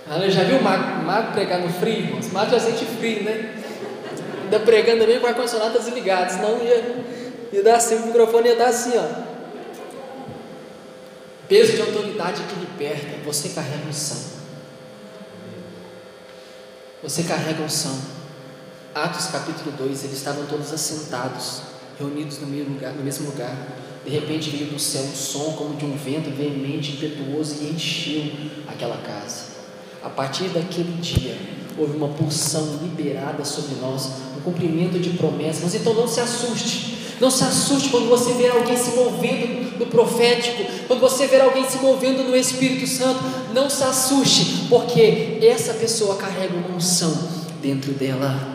Ah, 0.10 0.30
já 0.30 0.44
viu 0.44 0.58
o 0.58 0.64
mago, 0.64 1.04
mago 1.06 1.32
pregar 1.34 1.60
no 1.60 1.70
frio? 1.70 2.18
O 2.18 2.34
mago 2.34 2.52
já 2.52 2.60
sente 2.60 2.86
frio, 2.86 3.24
né? 3.24 3.56
Ainda 4.44 4.60
pregando 4.60 5.02
também 5.02 5.20
com 5.20 5.28
ar-condicionado 5.28 5.80
desligado, 5.80 6.32
senão 6.32 6.58
ia, 6.62 7.06
ia 7.52 7.64
dar 7.64 7.76
assim, 7.78 7.96
o 7.96 8.08
microfone 8.08 8.50
ia 8.50 8.56
dar 8.56 8.68
assim, 8.68 8.94
ó. 8.98 9.33
Peso 11.48 11.74
de 11.74 11.82
autoridade 11.82 12.42
que 12.44 12.60
liberta, 12.60 13.18
você 13.26 13.50
carrega 13.50 13.90
o 13.90 13.94
sangue. 13.94 14.34
Você 17.04 17.24
carrega 17.24 17.62
unção. 17.62 18.00
Atos 18.96 19.26
capítulo 19.26 19.72
2, 19.78 20.06
eles 20.06 20.18
estavam 20.18 20.46
todos 20.46 20.72
assentados, 20.72 21.64
reunidos 22.00 22.40
no 22.40 22.48
mesmo 22.48 22.76
lugar. 22.76 22.94
No 22.94 23.04
mesmo 23.04 23.26
lugar. 23.30 23.56
De 24.06 24.10
repente 24.10 24.50
veio 24.50 24.68
do 24.68 24.80
céu 24.80 25.04
um 25.04 25.16
som 25.16 25.54
como 25.54 25.76
de 25.76 25.86
um 25.86 25.98
vento 25.98 26.30
veemente, 26.30 26.94
impetuoso 26.94 27.56
e 27.62 27.72
encheu 27.72 28.32
aquela 28.68 28.98
casa. 28.98 29.54
A 30.02 30.10
partir 30.10 30.50
daquele 30.50 30.94
dia, 31.02 31.38
houve 31.78 31.98
uma 31.98 32.10
pulsão 32.10 32.80
liberada 32.82 33.44
sobre 33.44 33.76
nós, 33.82 34.10
um 34.38 34.42
cumprimento 34.42 34.98
de 35.00 35.12
promessas. 35.12 35.76
Então 35.76 35.94
não 35.94 36.08
se 36.08 36.22
assuste, 36.22 36.98
não 37.20 37.30
se 37.30 37.44
assuste 37.44 37.90
quando 37.90 38.08
você 38.08 38.34
ver 38.34 38.52
alguém 38.52 38.78
se 38.78 38.92
movendo 38.92 39.73
no 39.84 39.92
profético, 39.92 40.64
quando 40.88 41.00
você 41.00 41.28
ver 41.28 41.42
alguém 41.42 41.68
se 41.68 41.78
movendo 41.78 42.24
no 42.24 42.36
Espírito 42.36 42.88
Santo, 42.88 43.20
não 43.54 43.70
se 43.70 43.84
assuste, 43.84 44.68
porque 44.70 45.40
essa 45.42 45.74
pessoa 45.74 46.16
carrega 46.16 46.56
uma 46.56 46.76
unção 46.76 47.16
dentro 47.62 47.92
dela. 47.92 48.54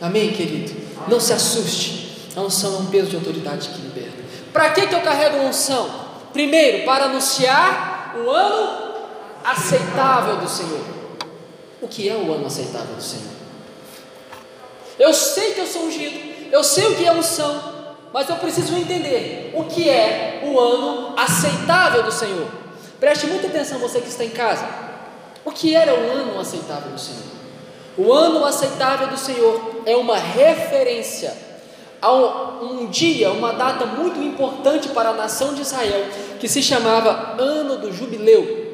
Amém, 0.00 0.32
querido? 0.32 0.72
Não 1.08 1.20
se 1.20 1.32
assuste. 1.32 2.08
A 2.36 2.40
unção 2.40 2.76
é 2.76 2.78
um 2.78 2.86
peso 2.86 3.08
de 3.08 3.16
autoridade 3.16 3.68
que 3.68 3.80
liberta. 3.80 4.18
Para 4.52 4.70
que, 4.70 4.86
que 4.86 4.94
eu 4.94 5.00
carrego 5.00 5.38
uma 5.38 5.48
unção? 5.48 5.90
Primeiro, 6.32 6.84
para 6.84 7.06
anunciar 7.06 8.14
o 8.16 8.30
ano 8.30 8.94
aceitável 9.44 10.36
do 10.36 10.48
Senhor. 10.48 10.80
O 11.80 11.88
que 11.88 12.08
é 12.08 12.14
o 12.14 12.32
ano 12.32 12.46
aceitável 12.46 12.94
do 12.94 13.02
Senhor? 13.02 13.38
Eu 14.98 15.12
sei 15.14 15.52
que 15.52 15.60
eu 15.60 15.66
sou 15.66 15.86
ungido, 15.86 16.18
eu 16.50 16.62
sei 16.64 16.86
o 16.86 16.96
que 16.96 17.06
é 17.06 17.12
unção, 17.12 17.77
mas 18.12 18.28
eu 18.28 18.36
preciso 18.36 18.76
entender 18.76 19.52
o 19.54 19.64
que 19.64 19.88
é 19.88 20.42
o 20.44 20.58
ano 20.58 21.14
aceitável 21.16 22.02
do 22.02 22.12
Senhor. 22.12 22.46
Preste 22.98 23.26
muita 23.26 23.46
atenção, 23.46 23.78
você 23.78 24.00
que 24.00 24.08
está 24.08 24.24
em 24.24 24.30
casa. 24.30 24.66
O 25.44 25.50
que 25.50 25.74
era 25.74 25.94
o 25.94 26.10
ano 26.10 26.40
aceitável 26.40 26.90
do 26.90 26.98
Senhor? 26.98 27.22
O 27.96 28.12
ano 28.12 28.44
aceitável 28.44 29.08
do 29.08 29.16
Senhor 29.16 29.82
é 29.84 29.96
uma 29.96 30.16
referência 30.16 31.34
a 32.00 32.12
um, 32.12 32.86
dia, 32.86 33.30
uma 33.32 33.52
data 33.52 33.84
muito 33.84 34.20
importante 34.22 34.88
para 34.90 35.10
a 35.10 35.14
nação 35.14 35.54
de 35.54 35.62
Israel, 35.62 36.06
que 36.38 36.48
se 36.48 36.62
chamava 36.62 37.34
Ano 37.38 37.76
do 37.76 37.92
Jubileu. 37.92 38.68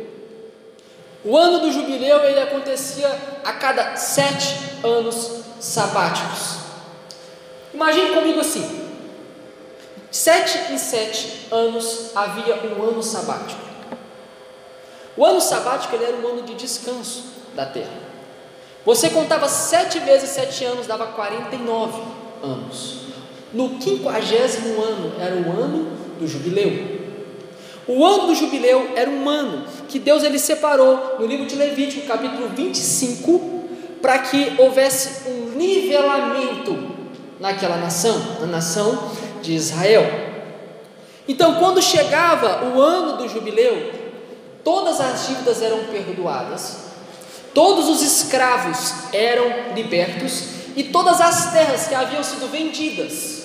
O 1.25 1.39
ano 1.39 1.61
do 1.61 1.73
jubileu 1.73 2.23
ele 2.23 2.39
acontecia 2.39 3.09
a 3.43 3.53
cada 3.55 3.97
sete 3.97 4.57
anos 4.85 5.41
sabáticos. 5.59 6.59
Imagine 7.73 8.11
comigo 8.11 8.41
assim: 8.41 8.84
sete 10.15 10.73
em 10.73 10.79
sete 10.79 11.49
anos 11.51 12.13
havia 12.15 12.55
um 12.55 12.89
ano 12.89 13.03
sabático. 13.03 13.61
O 15.17 15.25
ano 15.25 15.41
sabático 15.41 15.93
ele 15.97 16.05
era 16.05 16.17
um 16.17 16.29
ano 16.29 16.43
de 16.43 16.55
descanso 16.55 17.25
da 17.53 17.67
terra. 17.67 18.05
Você 18.87 19.11
contava 19.11 19.49
sete 19.49 19.99
vezes 19.99 20.31
sete 20.31 20.65
anos, 20.65 20.87
dava 20.87 21.09
49 21.09 22.01
anos. 22.45 22.99
No 23.53 23.71
quinquagésimo 23.71 24.81
ano 24.81 25.15
era 25.19 25.35
o 25.35 25.51
ano 25.51 25.91
do 26.21 26.29
jubileu. 26.29 26.95
O 27.89 28.07
ano 28.07 28.29
do 28.29 28.37
jubileu 28.37 28.93
era 28.95 29.11
um 29.11 29.29
ano 29.29 29.67
que 29.89 29.99
Deus 29.99 30.23
ele 30.23 30.39
separou 30.39 31.17
no 31.19 31.27
livro 31.27 31.45
de 31.45 31.57
Levítico, 31.57 32.07
capítulo 32.07 32.51
25, 32.51 33.65
para 34.01 34.21
que 34.21 34.55
houvesse 34.59 35.29
um 35.29 35.57
nivelamento 35.57 36.95
naquela 37.41 37.77
nação, 37.77 38.17
na 38.41 38.47
nação 38.47 39.11
de 39.45 39.55
Israel. 39.55 40.05
Então, 41.29 41.57
quando 41.57 41.81
chegava 41.83 42.67
o 42.67 42.81
ano 42.81 43.19
do 43.19 43.29
jubileu, 43.29 43.93
todas 44.65 45.01
as 45.01 45.29
dívidas 45.29 45.63
eram 45.63 45.85
perdoadas, 45.85 46.79
todos 47.53 47.89
os 47.89 48.03
escravos 48.03 48.95
eram 49.13 49.75
libertos 49.75 50.45
e 50.75 50.85
todas 50.85 51.21
as 51.21 51.53
terras 51.53 51.87
que 51.87 51.95
haviam 51.95 52.23
sido 52.25 52.51
vendidas, 52.51 53.45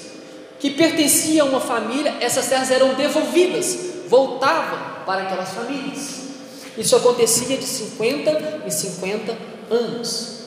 que 0.59 0.71
pertenciam 0.71 1.47
a 1.47 1.49
uma 1.51 1.59
família, 1.59 2.15
essas 2.19 2.47
terras 2.47 2.71
eram 2.71 2.95
devolvidas, 2.95 3.77
voltavam 4.07 5.05
para 5.05 5.23
aquelas 5.23 5.49
famílias. 5.49 6.19
Isso 6.77 6.95
acontecia 6.95 7.57
de 7.57 7.65
50 7.65 8.63
em 8.65 8.71
50 8.71 9.37
anos. 9.69 10.38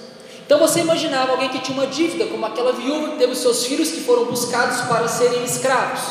Então 0.52 0.68
você 0.68 0.80
imaginava 0.80 1.32
alguém 1.32 1.48
que 1.48 1.60
tinha 1.60 1.78
uma 1.78 1.86
dívida, 1.86 2.26
como 2.26 2.44
aquela 2.44 2.74
viúva 2.74 3.12
que 3.12 3.16
teve 3.16 3.34
seus 3.34 3.64
filhos 3.64 3.90
que 3.90 4.02
foram 4.02 4.26
buscados 4.26 4.82
para 4.82 5.08
serem 5.08 5.42
escravos. 5.44 6.02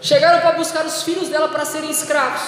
Chegaram 0.00 0.40
para 0.40 0.52
buscar 0.52 0.86
os 0.86 1.02
filhos 1.02 1.28
dela 1.28 1.48
para 1.48 1.64
serem 1.64 1.90
escravos. 1.90 2.42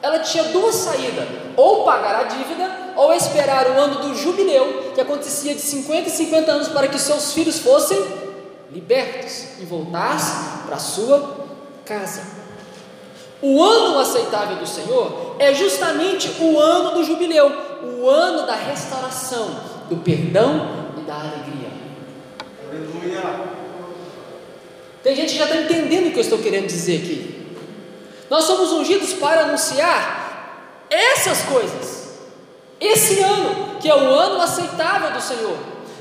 Ela 0.00 0.20
tinha 0.20 0.44
duas 0.44 0.74
saídas: 0.74 1.28
ou 1.54 1.84
pagar 1.84 2.18
a 2.18 2.22
dívida, 2.22 2.94
ou 2.96 3.12
esperar 3.12 3.66
o 3.66 3.78
ano 3.78 3.96
do 3.96 4.14
jubileu, 4.14 4.92
que 4.94 5.02
acontecia 5.02 5.54
de 5.54 5.60
50 5.60 6.08
em 6.08 6.12
50 6.12 6.50
anos, 6.50 6.68
para 6.68 6.88
que 6.88 6.98
seus 6.98 7.34
filhos 7.34 7.58
fossem 7.58 8.02
libertos 8.72 9.60
e 9.60 9.66
voltassem 9.66 10.62
para 10.66 10.78
sua 10.78 11.44
casa. 11.84 12.22
O 13.42 13.62
ano 13.62 13.98
aceitável 13.98 14.56
do 14.56 14.66
Senhor 14.66 15.36
é 15.38 15.52
justamente 15.52 16.42
o 16.42 16.58
ano 16.58 16.92
do 16.92 17.04
jubileu, 17.04 17.67
o 17.82 18.08
ano 18.08 18.46
da 18.46 18.54
restauração, 18.54 19.48
do 19.88 19.96
perdão 19.96 20.92
e 20.98 21.00
da 21.02 21.14
alegria. 21.14 21.70
Aleluia. 22.68 23.58
Tem 25.02 25.14
gente 25.14 25.32
que 25.32 25.38
já 25.38 25.44
está 25.44 25.56
entendendo 25.56 26.08
o 26.08 26.10
que 26.10 26.18
eu 26.18 26.22
estou 26.22 26.38
querendo 26.38 26.66
dizer 26.66 27.02
aqui. 27.02 27.56
Nós 28.28 28.44
somos 28.44 28.72
ungidos 28.72 29.14
para 29.14 29.42
anunciar 29.42 30.86
essas 30.90 31.42
coisas, 31.42 32.18
esse 32.80 33.20
ano, 33.20 33.76
que 33.80 33.88
é 33.88 33.94
o 33.94 34.10
ano 34.10 34.40
aceitável 34.40 35.12
do 35.12 35.20
Senhor. 35.20 35.56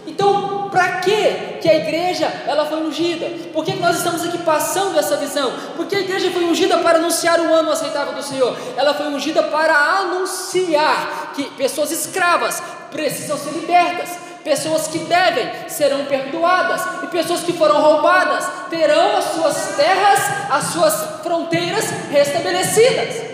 Então, 0.08 0.70
para 0.70 1.02
que 1.02 1.58
que 1.62 1.70
a 1.70 1.76
igreja 1.76 2.26
ela 2.48 2.66
foi 2.66 2.80
ungida? 2.80 3.26
Por 3.52 3.66
que 3.66 3.74
nós 3.74 3.98
estamos 3.98 4.24
aqui 4.24 4.38
passando 4.38 4.98
essa 4.98 5.18
visão? 5.18 5.52
Porque 5.76 5.96
a 5.98 6.00
igreja 6.00 6.32
foi 6.32 6.46
ungida 6.46 6.78
para 6.78 6.98
anunciar 6.98 7.40
o 7.42 7.54
ano 7.54 7.72
aceitável 7.72 8.14
do 8.14 8.24
Senhor. 8.24 8.58
Ela 8.78 8.94
foi 8.94 9.08
ungida 9.08 9.44
para 9.44 9.76
anunciar 9.76 11.34
que 11.36 11.44
pessoas 11.52 11.92
escravas 11.92 12.64
precisam 12.90 13.38
ser 13.38 13.52
libertas, 13.52 14.18
pessoas 14.46 14.88
que 14.88 15.00
devem 15.00 15.68
serão 15.68 16.06
perdoadas, 16.06 16.82
e 17.04 17.08
pessoas 17.08 17.42
que 17.42 17.52
foram 17.52 17.82
roubadas 17.82 18.48
terão 18.70 19.18
as 19.18 19.26
suas 19.26 19.76
terras, 19.76 20.20
as 20.50 20.64
suas 20.66 21.22
fronteiras 21.22 21.86
restabelecidas. 22.10 23.28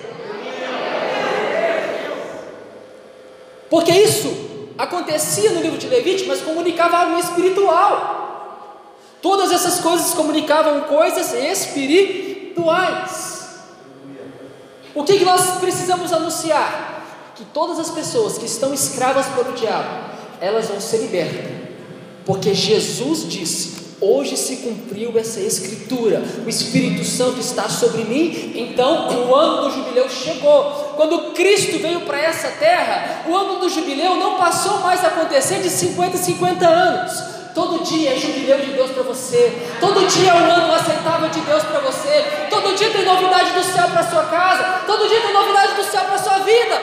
Porque 3.70 3.92
isso 3.92 4.53
acontecia 4.78 5.52
no 5.52 5.62
livro 5.62 5.78
de 5.78 5.88
Levítico, 5.88 6.30
mas 6.30 6.42
comunicava 6.42 6.98
algo 6.98 7.20
espiritual. 7.20 8.22
Todas 9.22 9.52
essas 9.52 9.80
coisas 9.80 10.14
comunicavam 10.14 10.82
coisas 10.82 11.34
espirituais. 11.34 13.34
O 14.94 15.04
que, 15.04 15.18
que 15.18 15.26
nós 15.26 15.60
precisamos 15.60 16.12
anunciar? 16.12 17.32
Que 17.36 17.46
todas 17.46 17.80
as 17.80 17.90
pessoas 17.90 18.38
que 18.38 18.46
estão 18.46 18.74
escravas 18.74 19.28
pelo 19.28 19.54
diabo, 19.54 20.12
elas 20.40 20.68
vão 20.68 20.80
ser 20.80 20.98
libertas, 20.98 21.52
porque 22.26 22.54
Jesus 22.54 23.28
disse: 23.28 23.93
Hoje 24.06 24.36
se 24.36 24.58
cumpriu 24.58 25.18
essa 25.18 25.40
escritura, 25.40 26.22
o 26.46 26.50
Espírito 26.50 27.06
Santo 27.06 27.40
está 27.40 27.70
sobre 27.70 28.04
mim, 28.04 28.52
então 28.54 29.30
o 29.30 29.34
ano 29.34 29.64
do 29.64 29.72
jubileu 29.72 30.10
chegou. 30.10 30.94
Quando 30.98 31.32
Cristo 31.32 31.80
veio 31.80 32.02
para 32.02 32.20
essa 32.20 32.50
terra, 32.50 33.24
o 33.30 33.34
ano 33.34 33.62
do 33.62 33.70
jubileu 33.70 34.16
não 34.16 34.36
passou 34.36 34.80
mais 34.80 35.02
a 35.06 35.08
acontecer 35.08 35.62
de 35.62 35.70
50 35.70 36.18
em 36.18 36.20
50 36.20 36.68
anos. 36.68 37.34
Todo 37.56 37.84
dia 37.84 38.14
é 38.14 38.18
jubileu 38.18 38.60
de 38.60 38.72
Deus 38.74 38.92
para 38.92 39.04
você. 39.04 39.54
Todo 39.80 40.06
dia 40.08 40.32
é 40.32 40.34
um 40.34 40.52
ano 40.52 40.74
aceitável 40.74 41.30
de 41.30 41.40
Deus 41.40 41.64
para 41.64 41.80
você. 41.80 42.26
Todo 42.50 42.76
dia 42.76 42.90
tem 42.90 43.06
novidade 43.06 43.52
do 43.52 43.64
céu 43.64 43.88
para 43.90 44.10
sua 44.10 44.24
casa. 44.24 44.82
Todo 44.88 45.08
dia 45.08 45.22
tem 45.22 45.32
novidade 45.32 45.76
do 45.76 45.84
céu 45.84 46.04
para 46.04 46.18
sua 46.18 46.40
vida. 46.40 46.82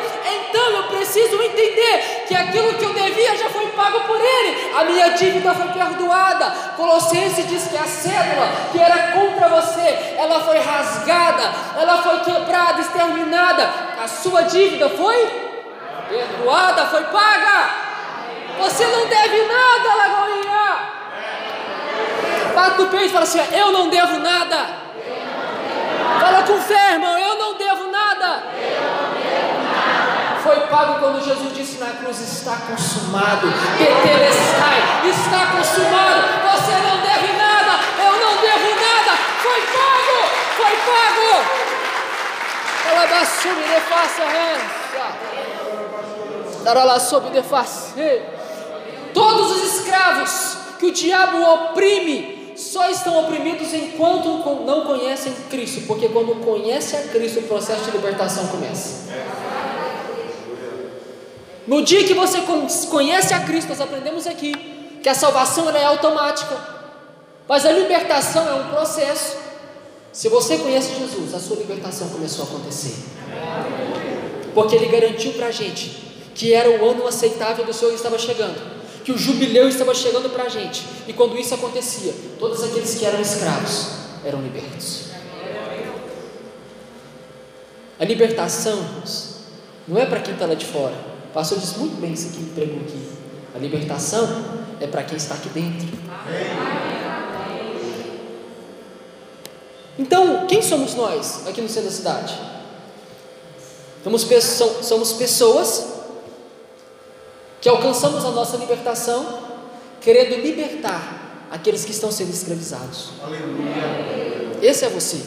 Então 0.50 0.70
eu 0.70 0.82
preciso 0.84 1.40
entender 1.40 2.24
que 2.26 2.34
aquilo 2.34 2.74
que 2.74 2.84
eu 2.84 2.92
devia 2.92 3.36
já 3.36 3.48
foi 3.48 3.66
pago 3.68 4.00
por 4.00 4.20
Ele. 4.20 4.72
A 4.76 4.84
minha 4.84 5.10
dívida 5.10 5.54
foi 5.54 5.68
perdoada. 5.68 6.50
Colossenses 6.76 7.48
diz 7.48 7.68
que 7.68 7.76
a 7.76 7.84
cédula 7.84 8.48
que 8.72 8.80
era 8.80 9.12
contra 9.12 9.48
você, 9.48 10.16
ela 10.18 10.40
foi 10.40 10.58
rasgada, 10.58 11.52
ela 11.80 12.02
foi 12.02 12.20
quebrada, 12.20 12.80
exterminada. 12.80 13.70
A 14.02 14.08
sua 14.08 14.42
dívida 14.42 14.90
foi 14.90 15.30
perdoada, 16.08 16.86
foi 16.86 17.04
paga. 17.04 17.70
Você 18.58 18.86
não 18.86 19.06
deve 19.06 19.42
nada, 19.42 19.94
Lagoinha. 19.94 20.78
Bate 22.54 22.82
no 22.82 22.88
peito 22.88 23.06
e 23.06 23.08
fala 23.10 23.24
assim: 23.24 23.40
Eu 23.52 23.70
não 23.70 23.88
devo 23.88 24.18
nada. 24.18 24.80
Fala 26.20 26.42
com 26.42 26.60
fé, 26.60 26.94
irmão: 26.94 27.16
Eu 27.16 27.38
não 27.38 27.54
devo. 27.54 27.69
Foi 30.50 30.66
pago 30.66 30.98
quando 30.98 31.24
Jesus 31.24 31.54
disse 31.54 31.78
na 31.78 31.92
cruz: 31.92 32.18
Está 32.18 32.56
consumado. 32.66 33.46
Tetelestai, 33.78 35.08
está 35.08 35.46
consumado. 35.56 36.22
Você 36.50 36.72
não 36.72 36.96
deve 37.00 37.32
nada. 37.34 37.78
Eu 37.96 38.12
não 38.18 38.36
devo 38.42 38.74
nada. 38.74 39.16
Foi 39.44 39.60
pago. 39.60 40.18
Foi 40.56 40.74
pago. 40.90 41.30
Ela 42.84 43.06
dá 43.06 43.24
sub 43.24 43.62
de 43.62 43.80
face 43.82 44.22
Dará 46.64 46.82
lá 46.82 46.98
sob 46.98 47.30
de 47.30 47.42
face. 47.44 47.94
Todos 49.14 49.52
os 49.52 49.76
escravos 49.76 50.56
que 50.80 50.86
o 50.86 50.92
diabo 50.92 51.42
oprime 51.42 52.54
só 52.56 52.90
estão 52.90 53.20
oprimidos 53.20 53.72
enquanto 53.72 54.28
não 54.66 54.84
conhecem 54.84 55.32
Cristo, 55.48 55.82
porque 55.86 56.08
quando 56.08 56.44
conhece 56.44 56.96
a 56.96 57.02
Cristo, 57.02 57.38
o 57.38 57.42
processo 57.44 57.84
de 57.84 57.92
libertação 57.92 58.48
começa. 58.48 59.08
No 61.70 61.84
dia 61.84 62.02
que 62.02 62.14
você 62.14 62.38
conhece 62.90 63.32
a 63.32 63.44
Cristo, 63.44 63.68
nós 63.68 63.80
aprendemos 63.80 64.26
aqui 64.26 64.52
que 65.00 65.08
a 65.08 65.14
salvação 65.14 65.70
é 65.70 65.84
automática, 65.84 66.58
mas 67.46 67.64
a 67.64 67.70
libertação 67.70 68.48
é 68.48 68.54
um 68.54 68.70
processo. 68.70 69.36
Se 70.12 70.28
você 70.28 70.58
conhece 70.58 70.98
Jesus, 70.98 71.32
a 71.32 71.38
sua 71.38 71.58
libertação 71.58 72.08
começou 72.08 72.44
a 72.44 72.48
acontecer, 72.48 72.96
porque 74.52 74.74
Ele 74.74 74.86
garantiu 74.86 75.32
para 75.34 75.46
a 75.46 75.50
gente 75.52 75.90
que 76.34 76.52
era 76.52 76.68
o 76.68 76.90
ano 76.90 77.06
aceitável 77.06 77.64
do 77.64 77.72
Senhor 77.72 77.92
que 77.92 77.98
estava 77.98 78.18
chegando 78.18 78.80
que 79.04 79.12
o 79.12 79.16
jubileu 79.16 79.68
estava 79.68 79.94
chegando 79.94 80.28
para 80.28 80.44
a 80.44 80.48
gente, 80.48 80.84
e 81.06 81.12
quando 81.12 81.38
isso 81.38 81.54
acontecia, 81.54 82.12
todos 82.38 82.64
aqueles 82.64 82.96
que 82.96 83.06
eram 83.06 83.20
escravos 83.20 83.92
eram 84.24 84.42
libertos. 84.42 85.04
A 87.98 88.04
libertação 88.04 88.84
não 89.86 89.98
é 89.98 90.04
para 90.04 90.20
quem 90.20 90.34
está 90.34 90.46
lá 90.46 90.54
de 90.54 90.66
fora. 90.66 91.09
O 91.30 91.32
pastor 91.32 91.60
disse 91.60 91.78
muito 91.78 92.00
bem 92.00 92.12
isso 92.12 92.28
aqui, 92.28 92.44
pregou 92.56 92.80
aqui. 92.80 93.00
A 93.54 93.58
libertação 93.58 94.26
é 94.80 94.86
para 94.88 95.04
quem 95.04 95.16
está 95.16 95.34
aqui 95.36 95.48
dentro. 95.50 95.86
Então, 99.96 100.46
quem 100.48 100.60
somos 100.60 100.94
nós 100.94 101.46
aqui 101.46 101.60
no 101.60 101.68
centro 101.68 101.88
da 101.88 101.94
cidade? 101.94 102.36
Somos, 104.02 104.26
somos 104.82 105.12
pessoas 105.12 105.86
que 107.60 107.68
alcançamos 107.68 108.24
a 108.24 108.30
nossa 108.32 108.56
libertação, 108.56 109.40
querendo 110.00 110.34
libertar 110.34 111.46
aqueles 111.48 111.84
que 111.84 111.92
estão 111.92 112.10
sendo 112.10 112.30
escravizados. 112.30 113.10
Aleluia. 113.22 114.58
Esse 114.60 114.84
é 114.84 114.88
você, 114.88 115.20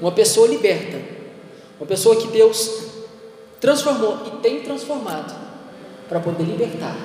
uma 0.00 0.10
pessoa 0.10 0.48
liberta, 0.48 1.00
uma 1.78 1.86
pessoa 1.86 2.16
que 2.16 2.26
Deus 2.26 2.89
transformou 3.60 4.18
e 4.26 4.30
tem 4.38 4.62
transformado 4.62 5.34
para 6.08 6.18
poder 6.18 6.44
libertar 6.44 6.96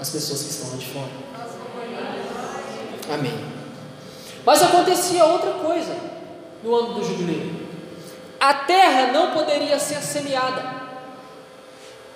as 0.00 0.10
pessoas 0.10 0.42
que 0.42 0.50
estão 0.50 0.70
lá 0.70 0.76
de 0.76 0.86
fora. 0.86 1.10
Amém. 3.12 3.34
Mas 4.46 4.62
acontecia 4.62 5.24
outra 5.24 5.52
coisa 5.52 5.94
no 6.62 6.74
ano 6.74 6.94
do 6.94 7.04
jubileu. 7.04 7.64
A 8.40 8.54
terra 8.54 9.12
não 9.12 9.32
poderia 9.32 9.78
ser 9.78 10.00
semeada. 10.02 10.84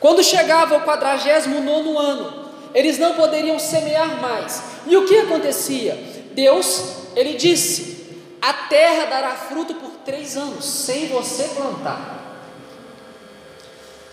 Quando 0.00 0.22
chegava 0.22 0.76
o 0.76 0.80
49 0.82 1.96
ano, 1.96 2.48
eles 2.74 2.98
não 2.98 3.14
poderiam 3.14 3.58
semear 3.58 4.20
mais. 4.20 4.62
E 4.86 4.96
o 4.96 5.06
que 5.06 5.18
acontecia? 5.18 5.94
Deus, 6.32 7.08
ele 7.16 7.34
disse: 7.34 8.16
A 8.40 8.52
terra 8.52 9.06
dará 9.06 9.30
fruto 9.30 9.74
por 9.74 9.90
três 10.04 10.36
anos, 10.36 10.64
sem 10.64 11.08
você 11.08 11.44
plantar. 11.48 12.17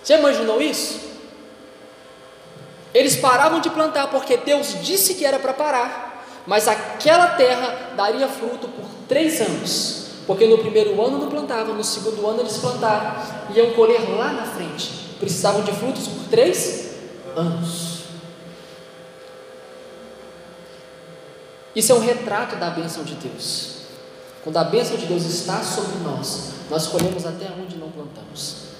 Já 0.06 0.20
imaginou 0.20 0.62
isso? 0.62 1.00
Eles 2.94 3.16
paravam 3.16 3.60
de 3.60 3.70
plantar 3.70 4.08
porque 4.08 4.38
Deus 4.38 4.78
disse 4.82 5.16
que 5.16 5.26
era 5.26 5.40
para 5.40 5.54
parar, 5.54 6.26
mas 6.48 6.68
aquela 6.68 7.30
terra 7.30 7.92
daria 7.98 8.28
fruto 8.28 8.68
por 8.68 8.86
três 9.08 9.42
anos, 9.42 10.06
porque 10.26 10.48
no 10.48 10.60
primeiro 10.60 11.02
ano 11.02 11.18
não 11.18 11.30
plantavam, 11.30 11.76
no 11.76 11.84
segundo 11.84 12.26
ano 12.26 12.40
eles 12.40 12.58
plantaram, 12.58 13.16
iam 13.54 13.74
colher 13.74 14.02
lá 14.16 14.32
na 14.32 14.46
frente. 14.46 15.16
Precisavam 15.20 15.64
de 15.64 15.74
frutos 15.74 16.08
por 16.08 16.26
três 16.30 16.92
anos. 17.36 17.96
Isso 21.76 21.92
é 21.92 21.96
um 21.96 22.00
retrato 22.00 22.56
da 22.56 22.70
bênção 22.70 23.04
de 23.04 23.16
Deus. 23.16 23.76
Quando 24.44 24.58
a 24.58 24.64
bênção 24.64 24.96
de 24.96 25.06
Deus 25.08 25.24
está 25.24 25.62
sobre 25.64 25.98
nós, 25.98 26.52
nós 26.70 26.88
colhemos 26.88 27.26
até 27.26 27.48
onde 27.60 27.76
não 27.76 27.90
plantamos. 27.90 28.75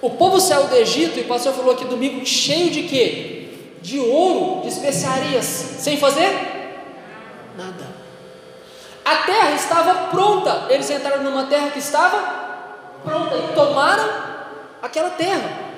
O 0.00 0.10
povo 0.10 0.40
saiu 0.40 0.66
do 0.66 0.74
Egito, 0.74 1.18
e 1.18 1.22
o 1.22 1.28
pastor 1.28 1.54
falou 1.54 1.72
aqui 1.72 1.84
domingo, 1.84 2.26
cheio 2.26 2.70
de 2.70 2.82
quê? 2.82 3.48
De 3.80 4.00
ouro, 4.00 4.62
de 4.62 4.68
especiarias, 4.68 5.44
sem 5.44 5.96
fazer 5.96 6.30
nada. 7.56 7.86
A 9.04 9.16
terra 9.18 9.52
estava 9.52 10.08
pronta. 10.08 10.66
Eles 10.70 10.90
entraram 10.90 11.22
numa 11.22 11.44
terra 11.46 11.70
que 11.70 11.78
estava 11.78 12.18
pronta 13.04 13.36
e 13.36 13.54
tomaram 13.54 14.08
aquela 14.80 15.10
terra. 15.10 15.70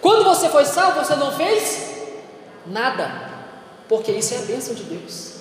Quando 0.00 0.24
você 0.24 0.48
foi 0.48 0.64
salvo, 0.64 1.04
você 1.04 1.16
não 1.16 1.32
fez 1.32 2.04
nada, 2.66 3.30
porque 3.88 4.12
isso 4.12 4.34
é 4.34 4.38
a 4.38 4.42
bênção 4.42 4.74
de 4.74 4.84
Deus. 4.84 5.31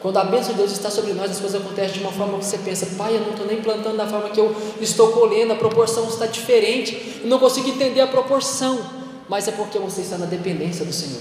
Quando 0.00 0.16
a 0.16 0.24
bênção 0.24 0.52
de 0.52 0.58
Deus 0.58 0.72
está 0.72 0.90
sobre 0.90 1.12
nós, 1.12 1.30
as 1.30 1.40
coisas 1.40 1.60
acontecem 1.60 1.98
de 1.98 2.00
uma 2.00 2.12
forma 2.12 2.38
que 2.38 2.44
você 2.46 2.58
pensa, 2.58 2.86
pai, 2.96 3.16
eu 3.16 3.20
não 3.20 3.30
estou 3.30 3.46
nem 3.46 3.60
plantando 3.60 3.98
da 3.98 4.06
forma 4.06 4.30
que 4.30 4.40
eu 4.40 4.54
estou 4.80 5.08
colhendo, 5.08 5.52
a 5.52 5.56
proporção 5.56 6.08
está 6.08 6.26
diferente, 6.26 7.20
eu 7.22 7.28
não 7.28 7.38
consigo 7.38 7.68
entender 7.68 8.00
a 8.00 8.06
proporção, 8.06 8.80
mas 9.28 9.46
é 9.46 9.52
porque 9.52 9.78
você 9.78 10.00
está 10.00 10.16
na 10.16 10.24
dependência 10.24 10.86
do 10.86 10.92
Senhor. 10.92 11.20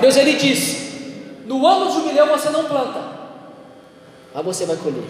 Deus 0.00 0.16
ele 0.16 0.32
diz: 0.34 0.86
no 1.46 1.64
ano 1.64 1.86
de 1.86 1.94
jubileu 1.94 2.26
você 2.26 2.50
não 2.50 2.64
planta, 2.64 3.00
mas 4.34 4.44
você 4.44 4.66
vai 4.66 4.76
colher. 4.76 5.04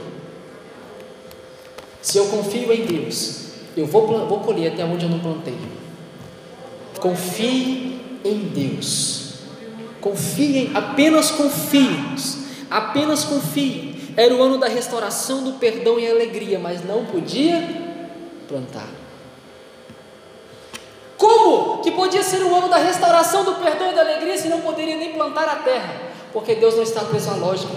Se 2.02 2.18
eu 2.18 2.26
confio 2.26 2.70
em 2.70 2.84
Deus, 2.84 3.46
eu 3.76 3.86
vou, 3.86 4.06
vou 4.28 4.40
colher 4.40 4.72
até 4.72 4.84
onde 4.84 5.06
eu 5.06 5.10
não 5.10 5.18
plantei. 5.18 5.56
Confie 7.00 7.98
em 8.24 8.38
Deus. 8.54 9.25
Confiem, 10.06 10.70
apenas 10.72 11.32
confiem, 11.32 12.14
apenas 12.70 13.24
confiem. 13.24 13.96
Era 14.16 14.32
o 14.32 14.40
ano 14.40 14.56
da 14.56 14.68
restauração, 14.68 15.42
do 15.42 15.54
perdão 15.54 15.98
e 15.98 16.08
alegria, 16.08 16.60
mas 16.60 16.84
não 16.84 17.04
podia 17.06 17.60
plantar. 18.46 18.86
Como 21.18 21.82
que 21.82 21.90
podia 21.90 22.22
ser 22.22 22.40
o 22.44 22.54
ano 22.54 22.68
da 22.68 22.76
restauração, 22.76 23.42
do 23.42 23.56
perdão 23.56 23.90
e 23.90 23.94
da 23.96 24.02
alegria 24.02 24.38
se 24.38 24.46
não 24.46 24.60
poderia 24.60 24.96
nem 24.96 25.12
plantar 25.12 25.48
a 25.48 25.56
terra? 25.56 26.00
Porque 26.32 26.54
Deus 26.54 26.76
não 26.76 26.84
está 26.84 27.00
preso 27.00 27.28
à 27.28 27.34
lógica. 27.34 27.74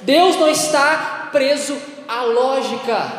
Deus 0.00 0.36
não 0.36 0.48
está 0.48 1.28
preso 1.30 1.76
à 2.08 2.22
lógica. 2.22 3.12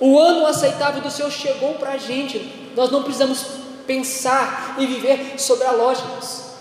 O 0.00 0.18
ano 0.18 0.44
aceitável 0.44 1.00
do 1.00 1.10
Senhor 1.10 1.30
chegou 1.30 1.74
para 1.74 1.92
a 1.92 1.98
gente. 1.98 2.72
Nós 2.74 2.90
não 2.90 3.04
precisamos 3.04 3.67
pensar 3.88 4.76
e 4.78 4.86
viver 4.86 5.34
sobre 5.38 5.66
a 5.66 5.72
lógica. 5.72 6.08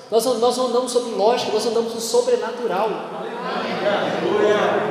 Nós, 0.10 0.24
nós 0.26 0.56
não 0.56 0.68
andamos 0.68 0.92
sobre 0.94 1.12
lógica, 1.12 1.52
nós 1.52 1.66
andamos 1.66 1.94
no 1.94 2.00
sobrenatural. 2.00 2.90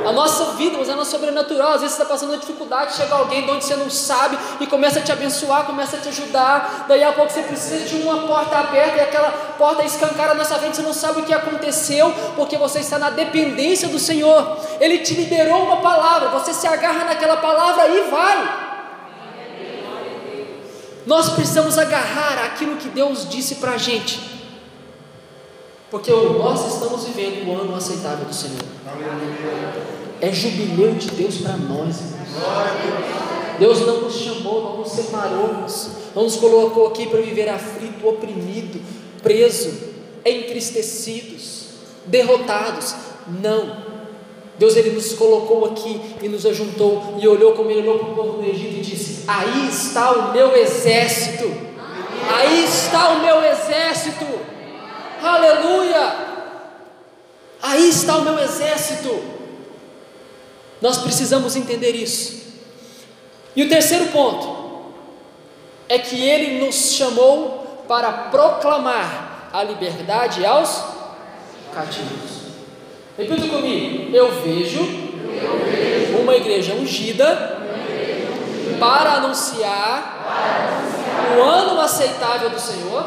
A 0.05 0.11
nossa 0.11 0.51
vida, 0.53 0.77
mas 0.77 0.87
é 0.87 0.93
nossa 0.93 1.09
sobrenatural. 1.09 1.73
Às 1.73 1.81
vezes 1.81 1.95
você 1.95 2.03
está 2.03 2.13
passando 2.13 2.29
uma 2.29 2.37
dificuldade, 2.37 2.95
chega 2.95 3.15
alguém 3.15 3.43
de 3.43 3.49
onde 3.49 3.65
você 3.65 3.75
não 3.75 3.89
sabe 3.89 4.37
e 4.59 4.67
começa 4.67 4.99
a 4.99 5.01
te 5.01 5.11
abençoar, 5.11 5.65
começa 5.65 5.97
a 5.97 5.99
te 5.99 6.09
ajudar. 6.09 6.85
Daí 6.87 7.03
a 7.03 7.11
pouco 7.11 7.31
você 7.31 7.41
precisa 7.41 7.83
de 7.85 7.95
uma 8.03 8.27
porta 8.27 8.57
aberta 8.57 8.97
e 8.97 9.01
aquela 9.01 9.31
porta 9.57 9.83
escancara 9.83 10.35
na 10.35 10.45
sua 10.45 10.57
frente, 10.57 10.75
você 10.75 10.83
não 10.83 10.93
sabe 10.93 11.21
o 11.21 11.25
que 11.25 11.33
aconteceu, 11.33 12.13
porque 12.35 12.55
você 12.55 12.79
está 12.79 12.99
na 12.99 13.09
dependência 13.09 13.87
do 13.87 13.97
Senhor. 13.97 14.57
Ele 14.79 14.99
te 14.99 15.15
liberou 15.15 15.63
uma 15.63 15.77
palavra, 15.77 16.29
você 16.29 16.53
se 16.53 16.67
agarra 16.67 17.05
naquela 17.05 17.37
palavra 17.37 17.87
e 17.87 18.01
vai. 18.09 18.66
Nós 21.07 21.29
precisamos 21.29 21.77
agarrar 21.77 22.37
aquilo 22.43 22.75
que 22.75 22.89
Deus 22.89 23.29
disse 23.29 23.55
para 23.55 23.71
a 23.71 23.77
gente, 23.77 24.19
porque 25.89 26.11
nós 26.11 26.73
estamos 26.73 27.05
vivendo 27.05 27.47
o 27.47 27.61
ano 27.61 27.73
aceitável 27.73 28.25
do 28.25 28.35
Senhor. 28.35 28.61
É 30.19 30.33
jubileu 30.33 30.95
de 30.95 31.09
Deus 31.11 31.37
para 31.37 31.55
nós, 31.55 31.95
Deus 33.57 33.79
não 33.87 34.01
nos 34.01 34.15
chamou, 34.15 34.61
não 34.61 34.77
nos 34.79 34.91
separou, 34.91 35.65
não 36.13 36.23
nos 36.23 36.35
colocou 36.35 36.87
aqui 36.87 37.07
para 37.07 37.21
viver 37.21 37.47
aflito, 37.47 38.05
oprimido, 38.05 38.81
preso, 39.23 39.73
entristecidos, 40.25 41.67
derrotados. 42.05 42.93
Não. 43.41 43.86
Deus 44.57 44.75
ele 44.75 44.89
nos 44.91 45.13
colocou 45.13 45.65
aqui 45.65 46.01
e 46.21 46.27
nos 46.27 46.45
ajuntou 46.45 47.15
e 47.19 47.27
olhou 47.27 47.53
como 47.53 47.69
ele 47.69 47.81
olhou 47.81 47.99
para 47.99 48.09
o 48.09 48.15
povo 48.15 48.41
do 48.41 48.49
Egito 48.49 48.77
e 48.77 48.81
disse: 48.81 49.23
Aí 49.27 49.69
está 49.69 50.11
o 50.11 50.31
meu 50.31 50.55
exército, 50.55 51.45
aí 52.27 52.65
está 52.65 53.09
o 53.09 53.19
meu 53.19 53.43
exército, 53.43 54.25
aleluia, 55.21 56.17
aí 57.61 57.87
está 57.87 58.17
o 58.17 58.23
meu 58.23 58.39
exército. 58.39 59.37
Nós 60.81 60.97
precisamos 60.99 61.55
entender 61.55 61.91
isso. 61.91 62.47
E 63.55 63.63
o 63.63 63.69
terceiro 63.69 64.07
ponto 64.07 64.93
é 65.89 65.99
que 65.99 66.21
ele 66.21 66.63
nos 66.65 66.93
chamou 66.93 67.83
para 67.87 68.11
proclamar 68.11 69.49
a 69.53 69.63
liberdade 69.63 70.45
aos 70.45 70.83
cativos. 71.73 72.46
Repita 73.17 73.47
comigo. 73.47 74.15
Eu 74.15 74.31
vejo, 74.41 74.79
uma 76.21 76.35
igreja 76.35 76.73
ungida, 76.73 77.57
para, 78.79 79.13
anunciar 79.13 80.17
o 81.35 81.41
ano 81.41 81.81
aceitável 81.81 82.51
do 82.51 82.59
Senhor, 82.59 83.03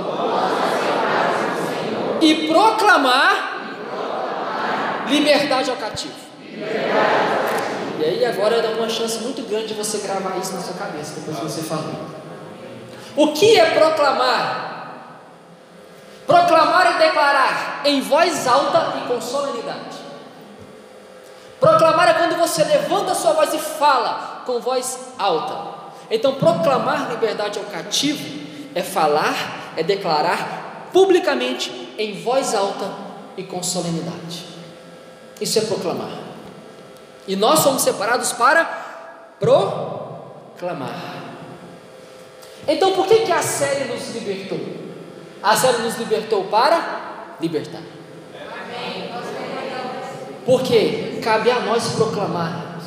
e 2.21 2.49
proclamar, 2.49 3.51
liberdade 5.09 5.71
ao 5.71 5.77
cativo. 5.77 6.15
E 7.99 8.05
aí 8.05 8.25
agora 8.25 8.61
dá 8.61 8.71
uma 8.71 8.89
chance 8.89 9.19
muito 9.21 9.43
grande 9.49 9.69
de 9.69 9.75
você 9.75 9.99
gravar 9.99 10.37
isso 10.39 10.53
na 10.55 10.61
sua 10.61 10.75
cabeça 10.75 11.21
depois 11.21 11.39
que 11.39 11.45
você 11.45 11.63
falou. 11.63 12.07
O 13.17 13.33
que 13.33 13.59
é 13.59 13.67
proclamar? 13.67 14.71
Proclamar 16.27 16.95
e 16.95 16.99
declarar 17.05 17.83
em 17.85 18.01
voz 18.01 18.47
alta 18.47 18.99
e 18.99 19.09
com 19.09 19.21
solenidade. 19.21 20.00
Proclamar 21.61 22.09
é 22.09 22.15
quando 22.15 22.39
você 22.39 22.65
levanta 22.65 23.13
a 23.13 23.15
sua 23.15 23.35
voz 23.35 23.53
e 23.53 23.59
fala 23.59 24.43
com 24.47 24.59
voz 24.61 24.99
alta. 25.19 25.79
Então, 26.11 26.35
proclamar 26.35 27.11
liberdade 27.11 27.59
ao 27.59 27.67
cativo 27.67 28.41
é 28.75 28.83
falar, 28.83 29.75
é 29.77 29.83
declarar 29.83 30.89
publicamente 30.93 31.95
em 31.99 32.23
voz 32.23 32.55
alta 32.55 32.91
e 33.37 33.43
com 33.43 33.63
solenidade. 33.63 34.47
Isso 35.41 35.59
é 35.59 35.63
proclamar. 35.63 36.11
E 37.29 37.37
nós 37.37 37.61
somos 37.61 37.83
separados 37.83 38.33
para 38.33 38.65
proclamar. 39.39 41.21
Então, 42.67 42.93
por 42.93 43.07
que, 43.07 43.21
que 43.21 43.33
a 43.33 43.43
série 43.43 43.85
nos 43.85 44.15
libertou? 44.15 44.61
A 45.43 45.57
série 45.57 45.83
nos 45.83 45.97
libertou 45.97 46.45
para 46.45 47.37
libertar. 47.41 47.83
Porque 50.51 51.21
cabe 51.23 51.49
a 51.49 51.61
nós 51.61 51.91
proclamarmos. 51.91 52.83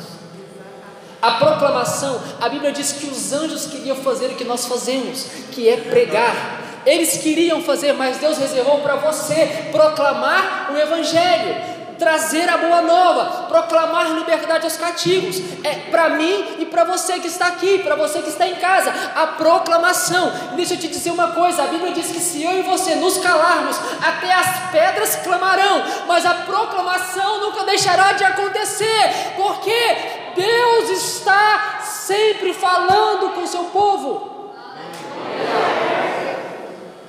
A 1.22 1.30
proclamação, 1.30 2.20
a 2.38 2.46
Bíblia 2.46 2.70
diz 2.70 2.92
que 2.92 3.06
os 3.06 3.32
anjos 3.32 3.64
queriam 3.64 3.96
fazer 3.96 4.26
o 4.26 4.34
que 4.34 4.44
nós 4.44 4.66
fazemos, 4.66 5.24
que 5.50 5.66
é 5.66 5.78
pregar. 5.78 6.82
Eles 6.84 7.16
queriam 7.16 7.62
fazer, 7.62 7.94
mas 7.94 8.18
Deus 8.18 8.36
reservou 8.36 8.80
para 8.80 8.96
você 8.96 9.70
proclamar 9.72 10.72
o 10.74 10.76
Evangelho 10.76 11.56
trazer 11.98 12.48
a 12.48 12.56
boa 12.56 12.82
nova, 12.82 13.46
proclamar 13.46 14.12
liberdade 14.12 14.64
aos 14.64 14.76
cativos. 14.76 15.40
É 15.62 15.90
para 15.90 16.10
mim 16.10 16.56
e 16.58 16.66
para 16.66 16.84
você 16.84 17.18
que 17.18 17.26
está 17.26 17.46
aqui, 17.48 17.78
para 17.78 17.96
você 17.96 18.20
que 18.20 18.28
está 18.28 18.46
em 18.46 18.56
casa, 18.56 18.92
a 19.14 19.26
proclamação. 19.28 20.32
Deixa 20.56 20.74
eu 20.74 20.78
te 20.78 20.88
dizer 20.88 21.10
uma 21.10 21.28
coisa: 21.32 21.64
a 21.64 21.66
Bíblia 21.66 21.92
diz 21.92 22.10
que 22.10 22.20
se 22.20 22.42
eu 22.42 22.58
e 22.58 22.62
você 22.62 22.94
nos 22.96 23.18
calarmos, 23.18 23.76
até 24.02 24.32
as 24.32 24.70
pedras 24.70 25.16
clamarão, 25.16 25.82
mas 26.06 26.24
a 26.26 26.34
proclamação 26.34 27.40
nunca 27.40 27.64
deixará 27.64 28.12
de 28.12 28.24
acontecer, 28.24 29.34
porque 29.36 30.32
Deus 30.34 30.90
está 30.90 31.80
sempre 31.82 32.52
falando 32.52 33.34
com 33.34 33.42
o 33.42 33.46
seu 33.46 33.64
povo. 33.64 34.52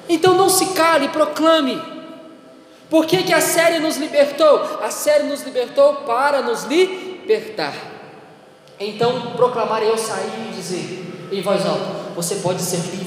Então 0.08 0.36
não 0.36 0.50
se 0.50 0.68
cale, 0.68 1.10
proclame. 1.10 1.95
Por 2.96 3.06
que, 3.06 3.24
que 3.24 3.34
a 3.34 3.42
série 3.42 3.80
nos 3.80 3.98
libertou? 3.98 4.80
A 4.82 4.90
série 4.90 5.26
nos 5.26 5.42
libertou 5.42 5.96
para 6.08 6.42
nos 6.42 6.64
libertar. 6.64 7.74
Então, 8.80 9.34
proclamar 9.34 9.84
eu 9.84 9.98
sair 9.98 10.48
e 10.48 10.56
dizer 10.56 11.30
em 11.30 11.42
voz 11.42 11.66
alta: 11.66 12.14
você 12.16 12.36
pode 12.36 12.62
ser 12.62 12.78
livre, 12.78 13.05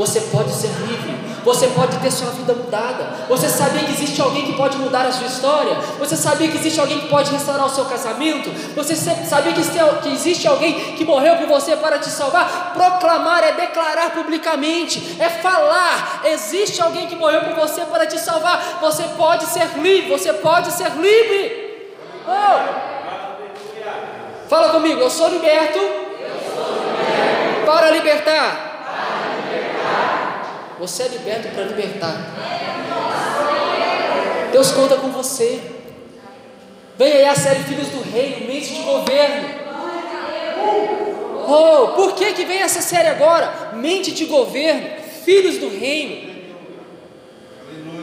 Você 0.00 0.22
pode 0.32 0.50
ser 0.50 0.68
livre. 0.68 1.14
Você 1.44 1.66
pode 1.66 1.98
ter 1.98 2.10
sua 2.10 2.30
vida 2.30 2.54
mudada. 2.54 3.04
Você 3.28 3.50
sabia 3.50 3.84
que 3.84 3.92
existe 3.92 4.18
alguém 4.18 4.46
que 4.46 4.54
pode 4.54 4.78
mudar 4.78 5.04
a 5.04 5.12
sua 5.12 5.26
história? 5.26 5.74
Você 5.98 6.16
sabia 6.16 6.48
que 6.48 6.56
existe 6.56 6.80
alguém 6.80 7.00
que 7.00 7.08
pode 7.08 7.30
restaurar 7.30 7.66
o 7.66 7.68
seu 7.68 7.84
casamento? 7.84 8.48
Você 8.74 8.96
sabia 8.96 9.52
que 9.52 10.08
existe 10.08 10.48
alguém 10.48 10.72
que 10.96 11.04
morreu 11.04 11.36
por 11.36 11.48
você 11.48 11.76
para 11.76 11.98
te 11.98 12.08
salvar? 12.08 12.72
Proclamar 12.72 13.44
é 13.44 13.52
declarar 13.52 14.12
publicamente, 14.12 15.18
é 15.20 15.28
falar. 15.28 16.22
Existe 16.24 16.80
alguém 16.80 17.06
que 17.06 17.16
morreu 17.16 17.42
por 17.42 17.56
você 17.56 17.82
para 17.82 18.06
te 18.06 18.18
salvar. 18.18 18.78
Você 18.80 19.02
pode 19.18 19.44
ser 19.44 19.68
livre. 19.76 20.08
Você 20.08 20.32
pode 20.32 20.72
ser 20.72 20.92
livre. 20.92 21.90
Oh. 22.26 22.88
Fala 24.48 24.70
comigo, 24.70 24.98
eu 24.98 25.10
sou 25.10 25.28
liberto, 25.28 25.78
eu 25.78 26.40
sou 26.54 26.72
liberto. 26.86 27.66
Para, 27.66 27.90
libertar. 27.90 28.69
Você 30.80 31.02
é 31.02 31.08
liberto 31.08 31.48
para 31.50 31.64
libertar. 31.64 32.16
Deus 34.50 34.70
conta 34.70 34.96
com 34.96 35.10
você. 35.10 35.60
Vem 36.96 37.12
aí 37.12 37.26
a 37.26 37.34
série 37.34 37.62
Filhos 37.64 37.88
do 37.88 38.00
Reino, 38.00 38.46
mente 38.46 38.72
de 38.72 38.80
governo. 38.80 39.60
Oh, 41.46 41.88
por 41.88 42.14
que, 42.14 42.32
que 42.32 42.46
vem 42.46 42.62
essa 42.62 42.80
série 42.80 43.08
agora? 43.08 43.72
Mente 43.74 44.12
de 44.12 44.24
governo, 44.24 44.88
filhos 45.22 45.58
do 45.58 45.68
reino. 45.68 46.30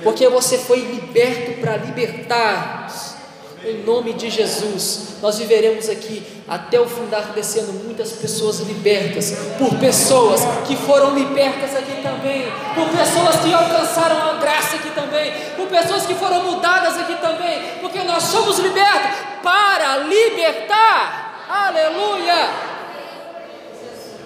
Porque 0.03 0.30
você 0.30 0.59
foi 0.59 0.82
liberto 0.82 1.59
para 1.59 1.78
libertar 1.78 3.16
em 3.66 3.84
nome 3.84 4.14
de 4.14 4.30
Jesus, 4.30 5.18
nós 5.22 5.39
viveremos 5.39 5.89
aqui 5.89 6.24
até 6.47 6.80
o 6.80 6.88
fundar 6.88 7.34
desse 7.34 7.60
ano 7.60 7.74
muitas 7.74 8.12
pessoas 8.12 8.60
libertas, 8.60 9.34
por 9.58 9.76
pessoas 9.80 10.41
que 10.68 10.76
foram 10.76 11.16
libertas 11.16 11.76
aqui 11.76 12.01
também, 12.03 12.51
por 12.76 12.88
pessoas 12.89 13.38
que 13.38 13.53
alcançaram 13.53 14.30
a 14.30 14.34
graça 14.34 14.76
aqui 14.76 14.91
também, 14.91 15.34
por 15.55 15.68
pessoas 15.68 16.05
que 16.05 16.14
foram 16.14 16.43
mudadas 16.43 16.97
aqui 16.99 17.16
também, 17.16 17.80
porque 17.82 17.99
nós 18.03 18.24
somos 18.24 18.60
libertos 18.60 19.18
para 19.41 19.97
libertar. 19.97 21.45
Aleluia! 21.49 22.68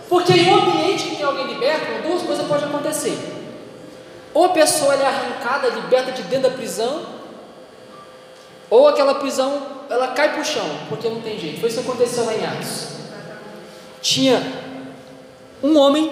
Porque 0.09 0.33
em 0.33 0.53
um 0.53 0.55
ambiente 0.55 1.05
que 1.05 1.15
tem 1.15 1.25
alguém 1.25 1.47
liberto, 1.47 2.05
duas 2.05 2.21
coisas 2.23 2.45
podem 2.45 2.65
acontecer. 2.65 3.17
Ou 4.33 4.45
a 4.45 4.49
pessoa 4.49 4.93
é 4.95 5.05
arrancada, 5.05 5.69
liberta 5.69 6.11
de 6.11 6.23
dentro 6.23 6.49
da 6.49 6.55
prisão, 6.57 7.20
ou 8.71 8.87
aquela 8.87 9.15
prisão, 9.15 9.61
ela 9.89 10.07
cai 10.13 10.31
para 10.31 10.41
o 10.41 10.45
chão, 10.45 10.65
porque 10.87 11.09
não 11.09 11.19
tem 11.19 11.37
jeito. 11.37 11.59
Foi 11.59 11.67
isso 11.67 11.81
que 11.81 11.89
aconteceu 11.89 12.23
lá 12.25 12.33
em 12.33 12.45
Atos. 12.45 12.87
Tinha 14.01 14.41
um 15.61 15.77
homem 15.77 16.09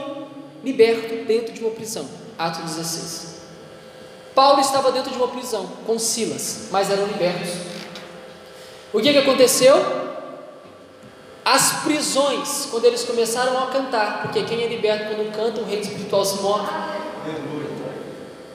liberto 0.62 1.26
dentro 1.26 1.53
de 1.53 1.62
uma 1.62 1.72
prisão. 1.72 2.05
Atos 2.38 2.76
16. 2.76 3.39
Paulo 4.36 4.60
estava 4.60 4.91
dentro 4.91 5.10
de 5.10 5.18
uma 5.18 5.30
prisão 5.30 5.66
com 5.88 5.97
Silas, 5.97 6.68
mas 6.70 6.91
eram 6.91 7.07
libertos. 7.07 7.49
O 8.91 8.99
que, 8.99 9.14
que 9.14 9.20
aconteceu? 9.20 9.78
As 11.45 11.84
prisões, 11.84 12.68
quando 12.70 12.84
eles 12.84 13.03
começaram 13.03 13.57
a 13.57 13.68
cantar, 13.68 14.22
porque 14.24 14.43
quem 14.43 14.64
é 14.64 14.68
liberto 14.68 15.16
quando 15.16 15.32
canta, 15.32 15.62
o 15.62 15.64
reino 15.64 15.82
espiritual 15.82 16.26
se 16.26 16.41
move. 16.41 16.68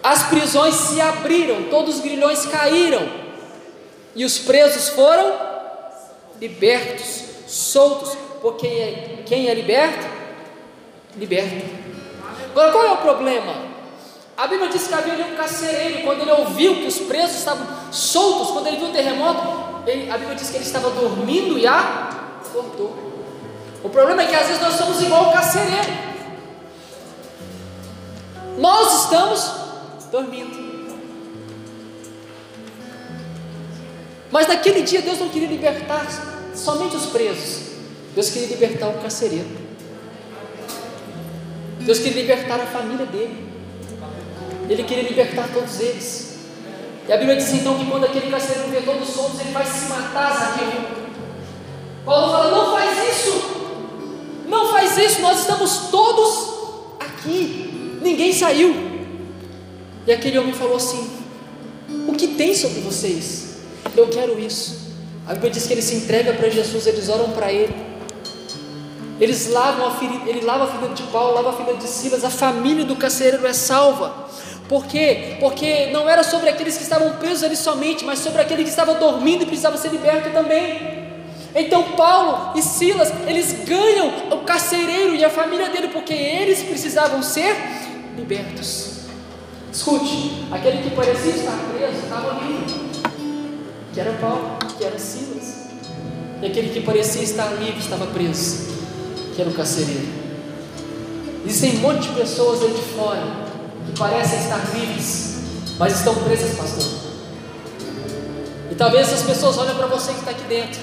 As 0.02 0.24
prisões 0.24 0.74
se 0.74 1.00
abriram, 1.00 1.70
todos 1.70 1.96
os 1.96 2.00
grilhões 2.02 2.44
caíram, 2.44 3.23
e 4.14 4.24
os 4.24 4.38
presos 4.38 4.90
foram 4.90 5.34
libertos, 6.40 7.24
soltos, 7.46 8.16
porque 8.40 8.66
quem 8.66 8.80
é, 8.80 9.22
quem 9.26 9.48
é 9.48 9.54
liberto? 9.54 10.06
Liberto. 11.16 11.64
Agora 12.50 12.72
qual 12.72 12.84
é 12.84 12.92
o 12.92 12.96
problema? 12.98 13.74
A 14.36 14.46
Bíblia 14.46 14.68
diz 14.68 14.86
que 14.86 14.94
havia 14.94 15.24
um 15.24 15.36
carcereiro, 15.36 16.02
quando 16.02 16.22
ele 16.22 16.32
ouviu 16.32 16.76
que 16.76 16.86
os 16.86 16.98
presos 17.00 17.38
estavam 17.38 17.66
soltos, 17.92 18.50
quando 18.50 18.66
ele 18.66 18.78
viu 18.78 18.88
o 18.88 18.92
terremoto, 18.92 19.82
ele, 19.86 20.10
a 20.10 20.18
Bíblia 20.18 20.36
diz 20.36 20.50
que 20.50 20.56
ele 20.56 20.64
estava 20.64 20.90
dormindo 20.90 21.58
e 21.58 21.66
acordou. 21.66 22.96
O 23.82 23.88
problema 23.88 24.22
é 24.22 24.26
que 24.26 24.34
às 24.34 24.46
vezes 24.46 24.62
nós 24.62 24.74
somos 24.74 25.00
igual 25.02 25.28
o 25.28 25.32
carcereiro. 25.32 25.92
Nós 28.58 29.04
estamos 29.04 29.50
dormindo. 30.10 30.63
Mas 34.34 34.48
naquele 34.48 34.82
dia 34.82 35.00
Deus 35.00 35.20
não 35.20 35.28
queria 35.28 35.46
libertar 35.46 36.04
somente 36.56 36.96
os 36.96 37.06
presos, 37.06 37.68
Deus 38.16 38.30
queria 38.30 38.48
libertar 38.48 38.88
o 38.88 38.94
carcereiro. 38.94 39.46
Deus 41.78 42.00
queria 42.00 42.22
libertar 42.22 42.60
a 42.60 42.66
família 42.66 43.06
dele. 43.06 43.46
Ele 44.68 44.82
queria 44.82 45.04
libertar 45.04 45.48
todos 45.54 45.78
eles. 45.78 46.38
E 47.06 47.12
a 47.12 47.16
Bíblia 47.16 47.36
diz 47.36 47.52
então 47.52 47.78
que 47.78 47.88
quando 47.88 48.06
aquele 48.06 48.28
carcereiro 48.28 48.70
vê 48.70 48.80
todos 48.80 49.08
soltos, 49.08 49.38
ele 49.38 49.52
vai 49.52 49.64
se 49.64 49.88
matar, 49.88 50.36
Zaqueu. 50.36 50.82
Paulo 52.04 52.32
fala: 52.32 52.50
não 52.50 52.72
faz 52.72 53.16
isso, 53.16 53.42
não 54.48 54.72
faz 54.72 54.98
isso, 54.98 55.20
nós 55.20 55.42
estamos 55.42 55.90
todos 55.92 56.96
aqui, 56.98 58.00
ninguém 58.02 58.32
saiu. 58.32 58.74
E 60.04 60.12
aquele 60.12 60.40
homem 60.40 60.54
falou 60.54 60.76
assim: 60.76 61.08
o 62.08 62.12
que 62.14 62.28
tem 62.28 62.52
sobre 62.52 62.80
vocês? 62.80 63.53
Eu 63.96 64.08
quero 64.08 64.38
isso. 64.38 64.84
A 65.26 65.32
Bíblia 65.32 65.52
diz 65.52 65.66
que 65.66 65.72
ele 65.72 65.82
se 65.82 65.94
entrega 65.94 66.32
para 66.34 66.48
Jesus, 66.48 66.86
eles 66.86 67.08
oram 67.08 67.30
para 67.30 67.52
ele. 67.52 67.74
Eles 69.20 69.50
lavam 69.50 69.86
a 69.86 69.90
ferida, 69.92 70.28
ele 70.28 70.40
lava 70.40 70.64
a 70.64 70.66
ferida 70.66 70.94
de 70.94 71.02
Paulo, 71.04 71.34
lava 71.34 71.50
a 71.50 71.52
ferida 71.52 71.76
de 71.76 71.86
Silas, 71.86 72.24
a 72.24 72.30
família 72.30 72.84
do 72.84 72.96
carcereiro 72.96 73.46
é 73.46 73.52
salva. 73.52 74.24
Por 74.68 74.86
quê? 74.86 75.36
Porque 75.40 75.86
não 75.92 76.08
era 76.08 76.22
sobre 76.22 76.50
aqueles 76.50 76.76
que 76.76 76.82
estavam 76.82 77.12
presos 77.16 77.44
ali 77.44 77.56
somente, 77.56 78.04
mas 78.04 78.18
sobre 78.18 78.42
aquele 78.42 78.64
que 78.64 78.70
estava 78.70 78.94
dormindo 78.94 79.42
e 79.42 79.46
precisava 79.46 79.76
ser 79.76 79.90
liberto 79.90 80.30
também. 80.30 81.04
Então 81.54 81.92
Paulo 81.92 82.58
e 82.58 82.62
Silas, 82.62 83.12
eles 83.26 83.64
ganham 83.64 84.30
o 84.32 84.38
carcereiro 84.38 85.14
e 85.14 85.24
a 85.24 85.30
família 85.30 85.68
dele, 85.68 85.88
porque 85.88 86.12
eles 86.12 86.62
precisavam 86.62 87.22
ser 87.22 87.54
libertos. 88.16 88.94
Escute, 89.72 90.46
aquele 90.50 90.82
que 90.82 90.90
parecia 90.90 91.32
estar 91.32 91.56
preso 91.72 91.98
estava 92.04 92.40
livre 92.44 92.83
que 93.94 94.00
era 94.00 94.12
Paulo, 94.14 94.58
que 94.76 94.84
era 94.84 94.98
Silas. 94.98 95.68
E 96.42 96.46
aquele 96.46 96.70
que 96.70 96.80
parecia 96.80 97.22
estar 97.22 97.46
livre 97.54 97.78
estava 97.78 98.06
preso, 98.08 98.66
que 99.34 99.40
era 99.40 99.48
o 99.48 99.54
carcereiro. 99.54 100.08
Existem 101.46 101.76
um 101.76 101.80
monte 101.80 102.08
de 102.08 102.14
pessoas 102.14 102.60
aí 102.62 102.72
de 102.72 102.82
fora 102.94 103.22
que 103.86 103.96
parecem 103.96 104.40
estar 104.40 104.60
livres, 104.74 105.36
mas 105.78 105.96
estão 105.96 106.14
presas, 106.16 106.56
pastor. 106.56 107.04
E 108.70 108.74
talvez 108.74 109.06
essas 109.12 109.22
pessoas 109.22 109.56
olhem 109.58 109.76
para 109.76 109.86
você 109.86 110.12
que 110.12 110.18
está 110.18 110.32
aqui 110.32 110.44
dentro 110.48 110.80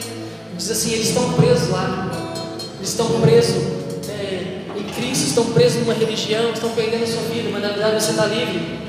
e 0.54 0.58
dizem 0.58 0.76
assim: 0.76 0.94
eles 0.94 1.10
estão 1.10 1.34
presos 1.34 1.70
lá, 1.70 2.10
eles 2.78 2.90
estão 2.90 3.20
presos 3.20 3.64
é, 4.08 4.62
em 4.78 4.84
Cristo, 4.96 5.28
estão 5.28 5.46
presos 5.52 5.82
numa 5.82 5.94
religião, 5.94 6.52
estão 6.52 6.70
perdendo 6.70 7.04
a 7.04 7.08
sua 7.08 7.24
vida, 7.24 7.50
mas 7.52 7.62
na 7.62 7.70
verdade 7.70 8.02
você 8.02 8.12
está 8.12 8.26
livre. 8.28 8.80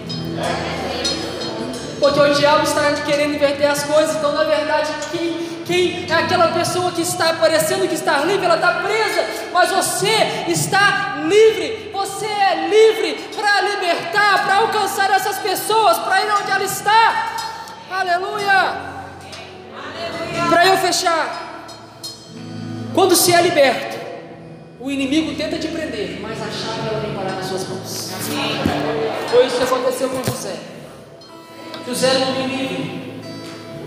Porque 2.02 2.18
o 2.18 2.34
diabo 2.34 2.64
está 2.64 2.92
querendo 3.06 3.36
inverter 3.36 3.70
as 3.70 3.84
coisas. 3.84 4.16
Então, 4.16 4.32
na 4.32 4.42
verdade, 4.42 4.92
quem, 5.12 5.62
quem 5.64 6.04
é 6.10 6.12
aquela 6.12 6.48
pessoa 6.48 6.90
que 6.90 7.00
está 7.00 7.34
parecendo 7.34 7.86
que 7.86 7.94
está 7.94 8.24
livre, 8.24 8.44
ela 8.44 8.56
está 8.56 8.72
presa, 8.80 9.24
mas 9.52 9.70
você 9.70 10.44
está 10.48 11.20
livre. 11.24 11.92
Você 11.92 12.26
é 12.26 12.68
livre 12.68 13.30
para 13.36 13.60
libertar, 13.60 14.44
para 14.44 14.54
alcançar 14.56 15.12
essas 15.12 15.38
pessoas, 15.38 15.96
para 15.98 16.20
ir 16.22 16.32
onde 16.42 16.50
ela 16.50 16.64
está. 16.64 17.36
Aleluia. 17.88 18.74
Para 20.48 20.66
eu 20.66 20.76
fechar. 20.78 21.68
Quando 22.92 23.14
se 23.14 23.32
é 23.32 23.42
liberto, 23.42 23.96
o 24.80 24.90
inimigo 24.90 25.36
tenta 25.36 25.56
te 25.56 25.68
prender, 25.68 26.18
mas 26.20 26.36
a 26.42 26.50
chave 26.50 26.88
ela 26.88 26.98
vem 26.98 27.14
parar 27.14 27.36
nas 27.36 27.46
suas 27.46 27.68
mãos. 27.68 28.10
Foi 29.30 29.46
isso 29.46 29.56
que 29.56 29.62
aconteceu 29.62 30.08
com 30.08 30.24
José. 30.24 30.71
Era 31.84 32.18
um 32.18 32.46
livre. 32.46 33.12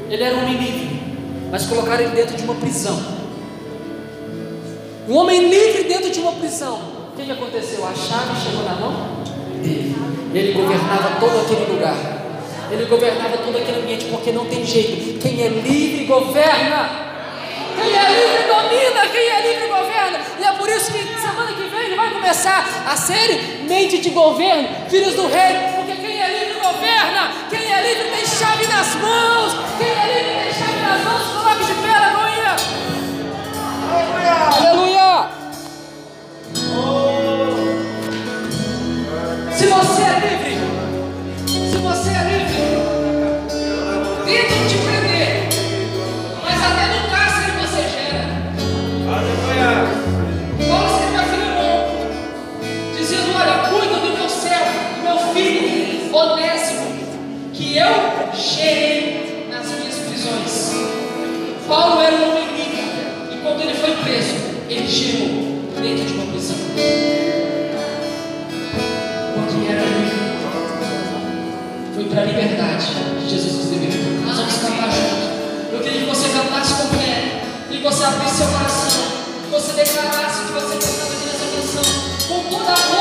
Ele 0.10 0.24
era 0.24 0.36
um 0.36 0.46
livre, 0.48 1.02
mas 1.50 1.66
colocaram 1.66 2.04
ele 2.04 2.16
dentro 2.16 2.36
de 2.36 2.43
uma 2.43 2.56
prisão. 2.56 3.02
Um 5.08 5.16
homem 5.16 5.50
livre 5.50 5.84
dentro 5.86 6.12
de 6.12 6.20
uma 6.20 6.34
prisão. 6.34 6.76
O 6.76 7.16
que, 7.16 7.24
que 7.24 7.32
aconteceu? 7.32 7.86
A 7.86 7.93
chave 7.93 8.39
chegou 8.43 8.64
na 8.64 8.76
mão 8.76 9.24
dele. 9.62 9.96
Ele 10.34 10.54
governava 10.54 11.20
todo 11.20 11.39
aquele 11.39 11.72
lugar. 11.72 11.96
Ele 12.70 12.86
governava 12.86 13.38
todo 13.38 13.58
aquele 13.58 13.82
ambiente, 13.82 14.06
porque 14.06 14.32
não 14.32 14.46
tem 14.46 14.66
jeito. 14.66 15.20
Quem 15.20 15.41
é 15.41 15.48
livre 15.48 16.06
governa. 16.06 16.89
Quem 17.76 17.96
é 17.96 18.10
livre 18.10 18.43
domina, 18.48 19.08
quem 19.08 19.30
é 19.30 19.54
livre 19.54 19.68
governa. 19.68 20.20
E 20.39 20.43
é 20.43 20.52
por 20.54 20.70
isso 20.70 20.91
que 20.91 21.00
semana 21.22 21.54
que 21.54 21.64
vem 21.70 21.86
ele 21.86 21.96
vai 21.96 22.12
começar 22.12 22.84
a 22.86 22.96
série 22.96 23.64
Mente 23.68 24.00
de 24.00 24.10
Governo, 24.10 24.68
Filhos 24.89 25.16
do 25.16 25.28
Rei, 25.28 25.74
chave 28.36 28.67
nas 28.67 28.95
mãos, 28.95 29.55
quem 29.77 29.88
é 29.88 30.07
livre 30.07 30.43
tem 30.43 30.53
chave 30.53 30.81
nas 30.81 31.01
mãos, 31.05 31.23
coloque 31.23 31.63
de 31.63 31.73
pé, 31.75 31.89
aleluia. 31.89 32.55
Aleluia. 33.89 34.33
aleluia. 34.57 34.95
rejeiam 64.86 65.65
dentro 65.81 66.05
de 66.05 66.13
uma 66.13 66.31
prisão. 66.31 66.57
Porque 69.33 69.71
era 69.71 69.81
foi 71.95 72.03
para 72.05 72.21
a 72.21 72.25
liberdade 72.25 72.86
que 73.19 73.29
Jesus 73.29 73.53
nos 73.55 73.65
deu. 73.65 73.79
Nós 74.25 74.38
vamos 74.38 74.53
cantar 74.53 74.91
junto. 74.91 75.73
Eu 75.73 75.79
queria 75.81 76.01
que 76.01 76.05
você 76.05 76.29
cantasse 76.29 76.73
com 76.75 76.88
fé 76.97 77.41
e 77.71 77.77
você 77.81 78.03
abrisse 78.03 78.38
seu 78.38 78.47
coração, 78.47 79.01
que 79.43 79.51
você 79.51 79.73
declarasse 79.73 80.45
que 80.45 80.51
você 80.53 80.75
gostava 80.75 81.15
de 81.15 81.25
nessa 81.25 81.45
canção 81.55 81.83
com 82.27 82.49
toda 82.49 82.71
a 82.71 82.95